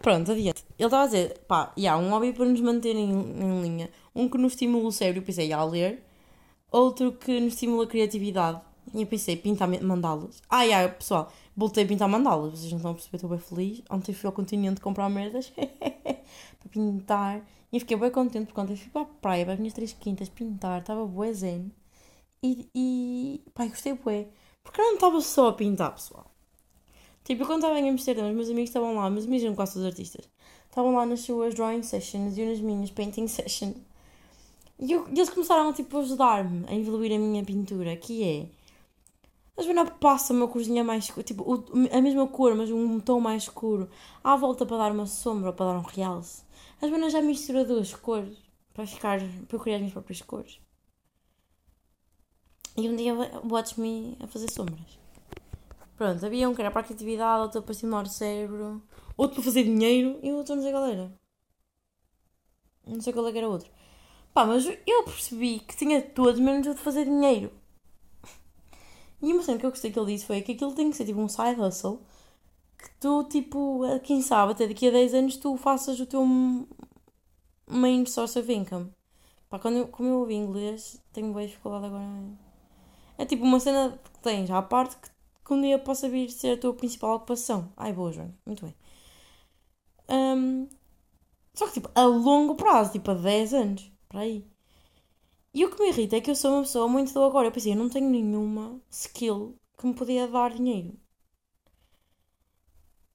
Pronto, 0.01 0.33
adiante. 0.33 0.65
Ele 0.79 0.87
estava 0.87 1.03
a 1.03 1.07
dizer, 1.07 1.39
pá, 1.47 1.73
e 1.77 1.87
há 1.87 1.97
um 1.97 2.11
hobby 2.11 2.33
para 2.33 2.47
nos 2.47 2.61
manter 2.61 2.97
em, 2.97 3.11
em 3.11 3.63
linha. 3.63 3.91
Um 4.15 4.29
que 4.29 4.39
nos 4.39 4.53
estimula 4.53 4.89
o 4.89 4.93
cérebro, 4.93 5.21
eu 5.21 5.27
pensei, 5.27 5.53
a 5.53 5.63
ler. 5.63 6.03
Outro 6.73 7.13
que 7.13 7.39
nos 7.39 7.55
estimula 7.55 7.85
a 7.85 7.87
criatividade. 7.87 8.61
E 8.95 9.03
eu 9.03 9.07
pensei, 9.07 9.37
pintar 9.37 9.69
mandalas. 9.83 10.43
Ah, 10.49 10.63
yeah, 10.63 10.93
pessoal, 10.93 11.31
voltei 11.55 11.85
a 11.85 11.87
pintar 11.87 12.09
mandalas. 12.09 12.59
Vocês 12.59 12.71
não 12.73 12.79
estão 12.79 12.91
a 12.93 12.95
perceber, 12.95 13.17
estou 13.17 13.31
bem 13.31 13.39
feliz. 13.39 13.83
Ontem 13.91 14.13
fui 14.15 14.27
ao 14.27 14.33
continente 14.33 14.81
comprar 14.81 15.09
merdas 15.11 15.53
para 16.59 16.69
pintar. 16.71 17.47
E 17.73 17.79
fiquei 17.79 17.97
bem 17.97 18.11
contente 18.11 18.47
porque 18.47 18.61
ontem 18.61 18.77
fui 18.77 18.91
para 18.91 19.03
a 19.03 19.05
praia, 19.05 19.45
para 19.45 19.55
as 19.55 19.61
minhas 19.61 19.75
três 19.75 19.93
quintas, 19.93 20.29
pintar. 20.31 20.81
Estava 20.81 21.07
bué 21.07 21.33
zen. 21.33 21.71
E, 22.43 22.69
e 22.75 23.45
pá, 23.55 23.67
gostei 23.67 23.93
bué. 23.93 24.29
Porque 24.63 24.81
eu 24.81 24.85
não 24.87 24.95
estava 24.95 25.21
só 25.21 25.49
a 25.49 25.53
pintar, 25.53 25.93
pessoal. 25.93 26.30
Tipo, 27.25 27.43
eu 27.43 27.47
quando 27.47 27.61
estava 27.61 27.79
em 27.79 27.91
Amsterdã, 27.91 28.29
os 28.29 28.35
meus 28.35 28.49
amigos 28.49 28.71
estavam 28.71 28.95
lá, 28.95 29.07
amigos 29.07 29.43
eram 29.43 29.55
quase 29.55 29.75
todos 29.75 29.87
artistas. 29.87 30.29
Estavam 30.69 30.95
lá 30.95 31.05
nas 31.05 31.21
suas 31.21 31.55
drawing 31.55 31.83
sessions 31.83 32.37
e 32.37 32.43
eu 32.43 32.49
nas 32.49 32.61
minhas 32.61 32.91
painting 32.91 33.27
sessions. 33.29 33.77
E, 34.79 34.93
eu, 34.93 35.07
e 35.09 35.13
eles 35.13 35.31
começaram 35.31 35.73
tipo, 35.73 35.97
a 35.99 36.01
ajudar-me 36.01 36.67
a 36.69 36.75
evoluir 36.75 37.13
a 37.13 37.19
minha 37.19 37.45
pintura, 37.45 37.97
que 37.97 38.25
é. 38.25 38.61
Vezes 39.57 39.75
não 39.75 39.87
passa 39.87 40.33
uma 40.33 40.49
corzinha 40.49 40.83
mais 40.83 41.05
escura, 41.05 41.23
tipo, 41.23 41.43
o, 41.43 41.65
a 41.95 42.01
mesma 42.01 42.27
cor, 42.27 42.55
mas 42.55 42.71
um 42.71 42.99
tom 42.99 43.21
mais 43.21 43.43
escuro, 43.43 43.91
à 44.25 44.35
volta 44.35 44.65
para 44.65 44.79
dar 44.79 44.93
uma 44.93 45.07
sombra 45.07 45.49
ou 45.49 45.53
para 45.53 45.67
dar 45.67 45.79
um 45.79 45.83
realce. 45.83 46.43
Às 46.81 46.89
vezes 46.89 47.13
já 47.13 47.21
mistura 47.21 47.65
duas 47.65 47.95
cores, 47.95 48.39
para 48.73 48.87
ficar, 48.87 49.21
para 49.21 49.57
eu 49.57 49.61
criar 49.61 49.75
as 49.75 49.81
minhas 49.81 49.93
próprias 49.93 50.23
cores. 50.23 50.59
E 52.77 52.89
um 52.89 52.97
dia 52.97 53.15
watch-me 53.45 54.17
a 54.21 54.27
fazer 54.27 54.51
sombras. 54.51 55.00
Pronto, 56.01 56.25
havia 56.25 56.49
um 56.49 56.55
que 56.55 56.63
era 56.63 56.71
para 56.71 56.81
a 56.81 56.85
criatividade, 56.85 57.43
outro 57.43 57.61
para 57.61 57.73
estimular 57.73 58.05
o 58.05 58.09
cérebro, 58.09 58.83
outro 59.19 59.35
para 59.35 59.45
fazer 59.45 59.65
dinheiro 59.65 60.19
e 60.23 60.33
outro 60.33 60.55
não 60.57 60.63
sei 60.63 60.73
qual 60.73 60.87
era. 60.87 61.13
Não 62.87 63.01
sei 63.03 63.13
qual 63.13 63.29
é 63.29 63.37
era 63.37 63.47
outro. 63.47 63.71
Pá, 64.33 64.47
mas 64.47 64.65
eu 64.65 65.05
percebi 65.05 65.61
que 65.61 65.77
tinha 65.77 66.01
todos 66.01 66.41
menos 66.41 66.67
o 66.67 66.75
de 66.75 66.81
fazer 66.81 67.05
dinheiro. 67.05 67.53
E 69.21 69.31
uma 69.31 69.43
cena 69.43 69.59
que 69.59 69.67
eu 69.67 69.69
gostei 69.69 69.93
que 69.93 69.99
ele 69.99 70.15
disse 70.15 70.25
foi 70.25 70.41
que 70.41 70.53
aquilo 70.53 70.75
tem 70.75 70.91
que 70.91 70.97
ser 70.97 71.05
tipo 71.05 71.21
um 71.21 71.29
side 71.29 71.61
hustle. 71.61 72.01
Que 72.79 72.91
tu, 72.99 73.25
tipo, 73.25 73.83
quem 74.03 74.23
sabe, 74.23 74.53
até 74.53 74.67
daqui 74.67 74.89
a 74.89 74.93
10 74.93 75.13
anos 75.13 75.37
tu 75.37 75.55
faças 75.59 76.01
o 76.01 76.07
teu 76.07 76.25
main 77.67 78.07
source 78.07 78.39
of 78.39 78.51
income. 78.51 78.91
Pá, 79.51 79.59
quando 79.59 79.77
eu, 79.77 79.89
como 79.89 80.09
eu 80.09 80.21
ouvi 80.21 80.33
inglês, 80.33 80.99
tenho 81.13 81.35
bem 81.35 81.47
dificuldade 81.47 81.85
agora. 81.85 82.07
É 83.19 83.27
tipo 83.27 83.45
uma 83.45 83.61
cena 83.61 84.01
que 84.03 84.19
tens 84.21 84.51
à 84.51 84.63
parte 84.63 84.97
que, 84.97 85.20
que 85.51 85.55
um 85.55 85.61
dia 85.61 85.79
possa 85.81 86.09
vir 86.09 86.31
ser 86.31 86.53
a 86.53 86.57
tua 86.61 86.73
principal 86.75 87.17
ocupação. 87.17 87.73
Ai, 87.77 87.93
boa, 87.93 88.13
João. 88.13 88.33
Muito 88.47 88.65
bem. 88.65 88.75
Um, 90.09 90.69
só 91.55 91.67
que, 91.67 91.75
tipo, 91.75 91.91
a 91.95 92.05
longo 92.05 92.55
prazo, 92.57 92.93
tipo, 92.93 93.11
a 93.11 93.15
10 93.15 93.55
anos. 93.55 93.93
Para 94.09 94.21
aí. 94.21 94.45
E 95.55 95.65
o 95.65 95.71
que 95.71 95.81
me 95.83 95.89
irrita 95.91 96.17
é 96.17 96.21
que 96.21 96.31
eu 96.31 96.35
sou 96.37 96.53
uma 96.53 96.63
pessoa 96.63 96.89
muito 96.89 97.13
do 97.13 97.23
agora. 97.23 97.49
Eu 97.49 97.53
pensei, 97.53 97.73
eu 97.73 97.77
não 97.77 97.89
tenho 97.89 98.09
nenhuma 98.11 98.81
skill 98.91 99.57
que 99.79 99.87
me 99.87 99.95
podia 99.95 100.29
dar 100.29 100.53
dinheiro. 100.55 100.97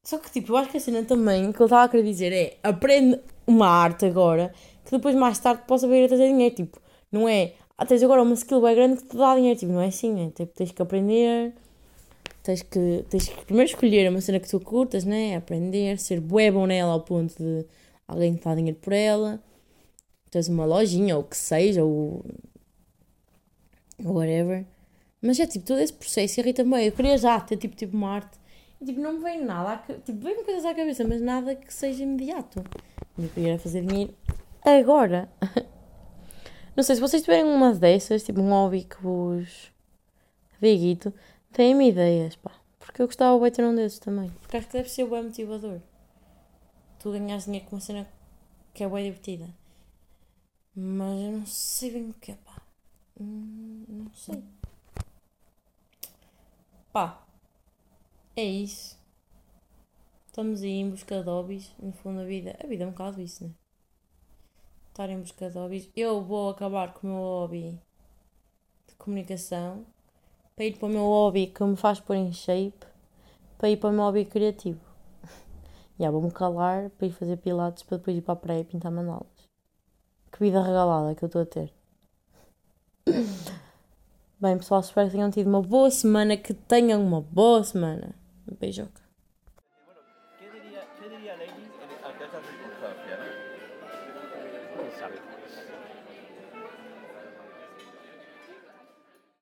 Só 0.03 0.17
que, 0.19 0.31
tipo, 0.31 0.51
eu 0.51 0.57
acho 0.57 0.69
que 0.69 0.77
a 0.77 0.79
cena 0.79 1.03
também, 1.03 1.51
que 1.51 1.59
eu 1.61 1.65
estava 1.65 1.83
a 1.85 1.89
querer 1.89 2.03
dizer 2.03 2.31
é, 2.31 2.59
aprende 2.63 3.19
uma 3.47 3.67
arte 3.67 4.05
agora, 4.05 4.53
que 4.83 4.91
depois 4.91 5.15
mais 5.15 5.39
tarde 5.39 5.63
possa 5.67 5.87
vir 5.87 6.05
a 6.05 6.07
trazer 6.07 6.27
dinheiro. 6.27 6.55
Tipo, 6.55 6.79
não 7.11 7.27
é, 7.27 7.53
ah, 7.77 7.85
tens 7.85 8.03
agora 8.03 8.21
uma 8.21 8.33
skill 8.35 8.61
bem 8.61 8.75
grande 8.75 9.01
que 9.01 9.07
te 9.07 9.17
dá 9.17 9.35
dinheiro. 9.35 9.59
Tipo, 9.59 9.71
não 9.73 9.81
é 9.81 9.87
assim, 9.87 10.27
é, 10.27 10.29
tipo, 10.31 10.53
tens 10.53 10.71
que 10.71 10.81
aprender, 10.81 11.55
tens 12.45 12.61
que, 12.61 13.05
tens 13.09 13.27
que 13.27 13.45
primeiro 13.45 13.69
escolher 13.69 14.09
uma 14.09 14.21
cena 14.21 14.39
que 14.39 14.47
tu 14.47 14.59
curtas, 14.59 15.03
né? 15.03 15.35
Aprender, 15.35 15.99
ser 15.99 16.19
bué 16.19 16.51
bom 16.51 16.65
nela 16.65 16.93
ao 16.93 17.01
ponto 17.01 17.35
de 17.37 17.65
alguém 18.07 18.35
te 18.35 18.43
dar 18.43 18.55
dinheiro 18.55 18.77
por 18.79 18.93
ela 18.93 19.41
tens 20.35 20.49
uma 20.49 20.65
lojinha, 20.65 21.15
ou 21.15 21.21
o 21.21 21.25
que 21.25 21.37
seja, 21.37 21.83
ou 21.83 22.25
whatever. 24.03 24.65
Mas 25.21 25.39
é 25.39 25.47
tipo, 25.47 25.65
todo 25.65 25.79
esse 25.79 25.93
processo 25.93 26.41
irrita-me. 26.41 26.85
Eu 26.85 26.91
queria 26.91 27.17
já 27.17 27.39
ter 27.39 27.55
tipo, 27.55 27.73
tipo 27.73 27.95
uma 27.95 28.15
arte. 28.15 28.37
E 28.81 28.85
tipo, 28.85 28.99
não 28.99 29.13
me 29.13 29.19
vem 29.19 29.43
nada, 29.43 29.81
tipo, 30.03 30.19
vem 30.19 30.43
coisas 30.43 30.65
à 30.65 30.73
cabeça, 30.73 31.07
mas 31.07 31.21
nada 31.21 31.55
que 31.55 31.73
seja 31.73 32.03
imediato. 32.03 32.61
Eu 33.17 33.29
queria 33.29 33.57
fazer 33.57 33.85
dinheiro 33.85 34.13
agora. 34.61 35.29
Não 36.75 36.83
sei, 36.83 36.95
se 36.95 37.01
vocês 37.01 37.23
tiverem 37.23 37.45
uma 37.45 37.73
dessas, 37.73 38.21
tipo 38.21 38.41
um 38.41 38.49
hobby 38.49 38.83
que 38.83 39.01
vos 39.01 39.71
viguito, 40.59 41.13
deem-me 41.55 41.89
ideias, 41.89 42.35
pá. 42.35 42.51
Porque 42.79 43.01
eu 43.01 43.07
gostava 43.07 43.39
de 43.49 43.55
ter 43.55 43.65
um 43.65 43.75
desses 43.75 43.99
também. 43.99 44.29
Porque 44.41 44.57
acho 44.57 44.67
que 44.67 44.73
deve 44.73 44.89
ser 44.89 45.09
bem 45.09 45.23
motivador. 45.23 45.81
Tu 46.99 47.11
ganhas 47.11 47.45
dinheiro 47.45 47.65
com 47.65 47.75
uma 47.75 47.81
cena 47.81 48.07
que 48.73 48.83
é 48.83 48.89
bem 48.89 49.05
divertida. 49.05 49.49
Mas 50.75 51.21
eu 51.21 51.31
não 51.31 51.45
sei 51.45 51.91
bem 51.91 52.09
o 52.09 52.13
que 52.13 52.31
é, 52.31 52.35
pá. 52.35 52.61
Hum, 53.19 53.85
não 53.87 54.13
sei. 54.13 54.43
Pá. 56.91 57.25
É 58.35 58.43
isso. 58.43 58.99
Estamos 60.27 60.61
aí 60.61 60.71
em 60.81 60.89
busca 60.89 61.21
de 61.21 61.29
hobbies. 61.29 61.71
No 61.79 61.93
fundo, 61.93 62.19
a 62.19 62.25
vida. 62.25 62.57
A 62.61 62.67
vida 62.67 62.83
é 62.83 62.87
um 62.87 62.91
bocado 62.91 63.21
isso, 63.21 63.45
né? 63.45 63.51
Estar 64.89 65.09
em 65.09 65.19
busca 65.19 65.49
de 65.49 65.57
hobbies. 65.57 65.89
Eu 65.95 66.21
vou 66.21 66.49
acabar 66.49 66.93
com 66.93 67.07
o 67.07 67.09
meu 67.09 67.19
hobby 67.19 67.79
de 68.87 68.95
comunicação. 68.95 69.85
Para 70.55 70.67
ir 70.67 70.77
para 70.77 70.87
o 70.87 70.89
meu 70.89 71.03
hobby 71.03 71.47
que 71.47 71.61
me 71.65 71.75
faz 71.75 71.99
pôr 71.99 72.15
em 72.15 72.31
shape. 72.31 72.87
Para 73.57 73.69
ir 73.69 73.75
para 73.75 73.89
o 73.89 73.93
meu 73.93 74.03
hobby 74.03 74.23
criativo. 74.23 74.79
e 75.99 76.03
yeah, 76.03 76.09
vou-me 76.09 76.31
calar 76.31 76.89
para 76.91 77.07
ir 77.07 77.11
fazer 77.11 77.35
pilates 77.37 77.83
para 77.83 77.97
depois 77.97 78.15
ir 78.15 78.21
para 78.21 78.33
a 78.33 78.37
praia 78.37 78.61
e 78.61 78.63
pintar 78.63 78.89
mandalas. 78.89 79.49
Que 80.31 80.39
vida 80.39 80.61
regalada 80.61 81.13
que 81.13 81.23
eu 81.23 81.27
estou 81.27 81.41
a 81.41 81.45
ter. 81.45 81.73
Bem, 84.39 84.57
pessoal, 84.57 84.79
espero 84.79 85.09
que 85.09 85.15
tenham 85.15 85.29
tido 85.29 85.47
uma 85.47 85.61
boa 85.61 85.91
semana, 85.91 86.37
que 86.37 86.53
tenham 86.53 87.05
uma 87.05 87.19
boa 87.19 87.61
semana. 87.61 88.15
Beijoca. 88.57 89.04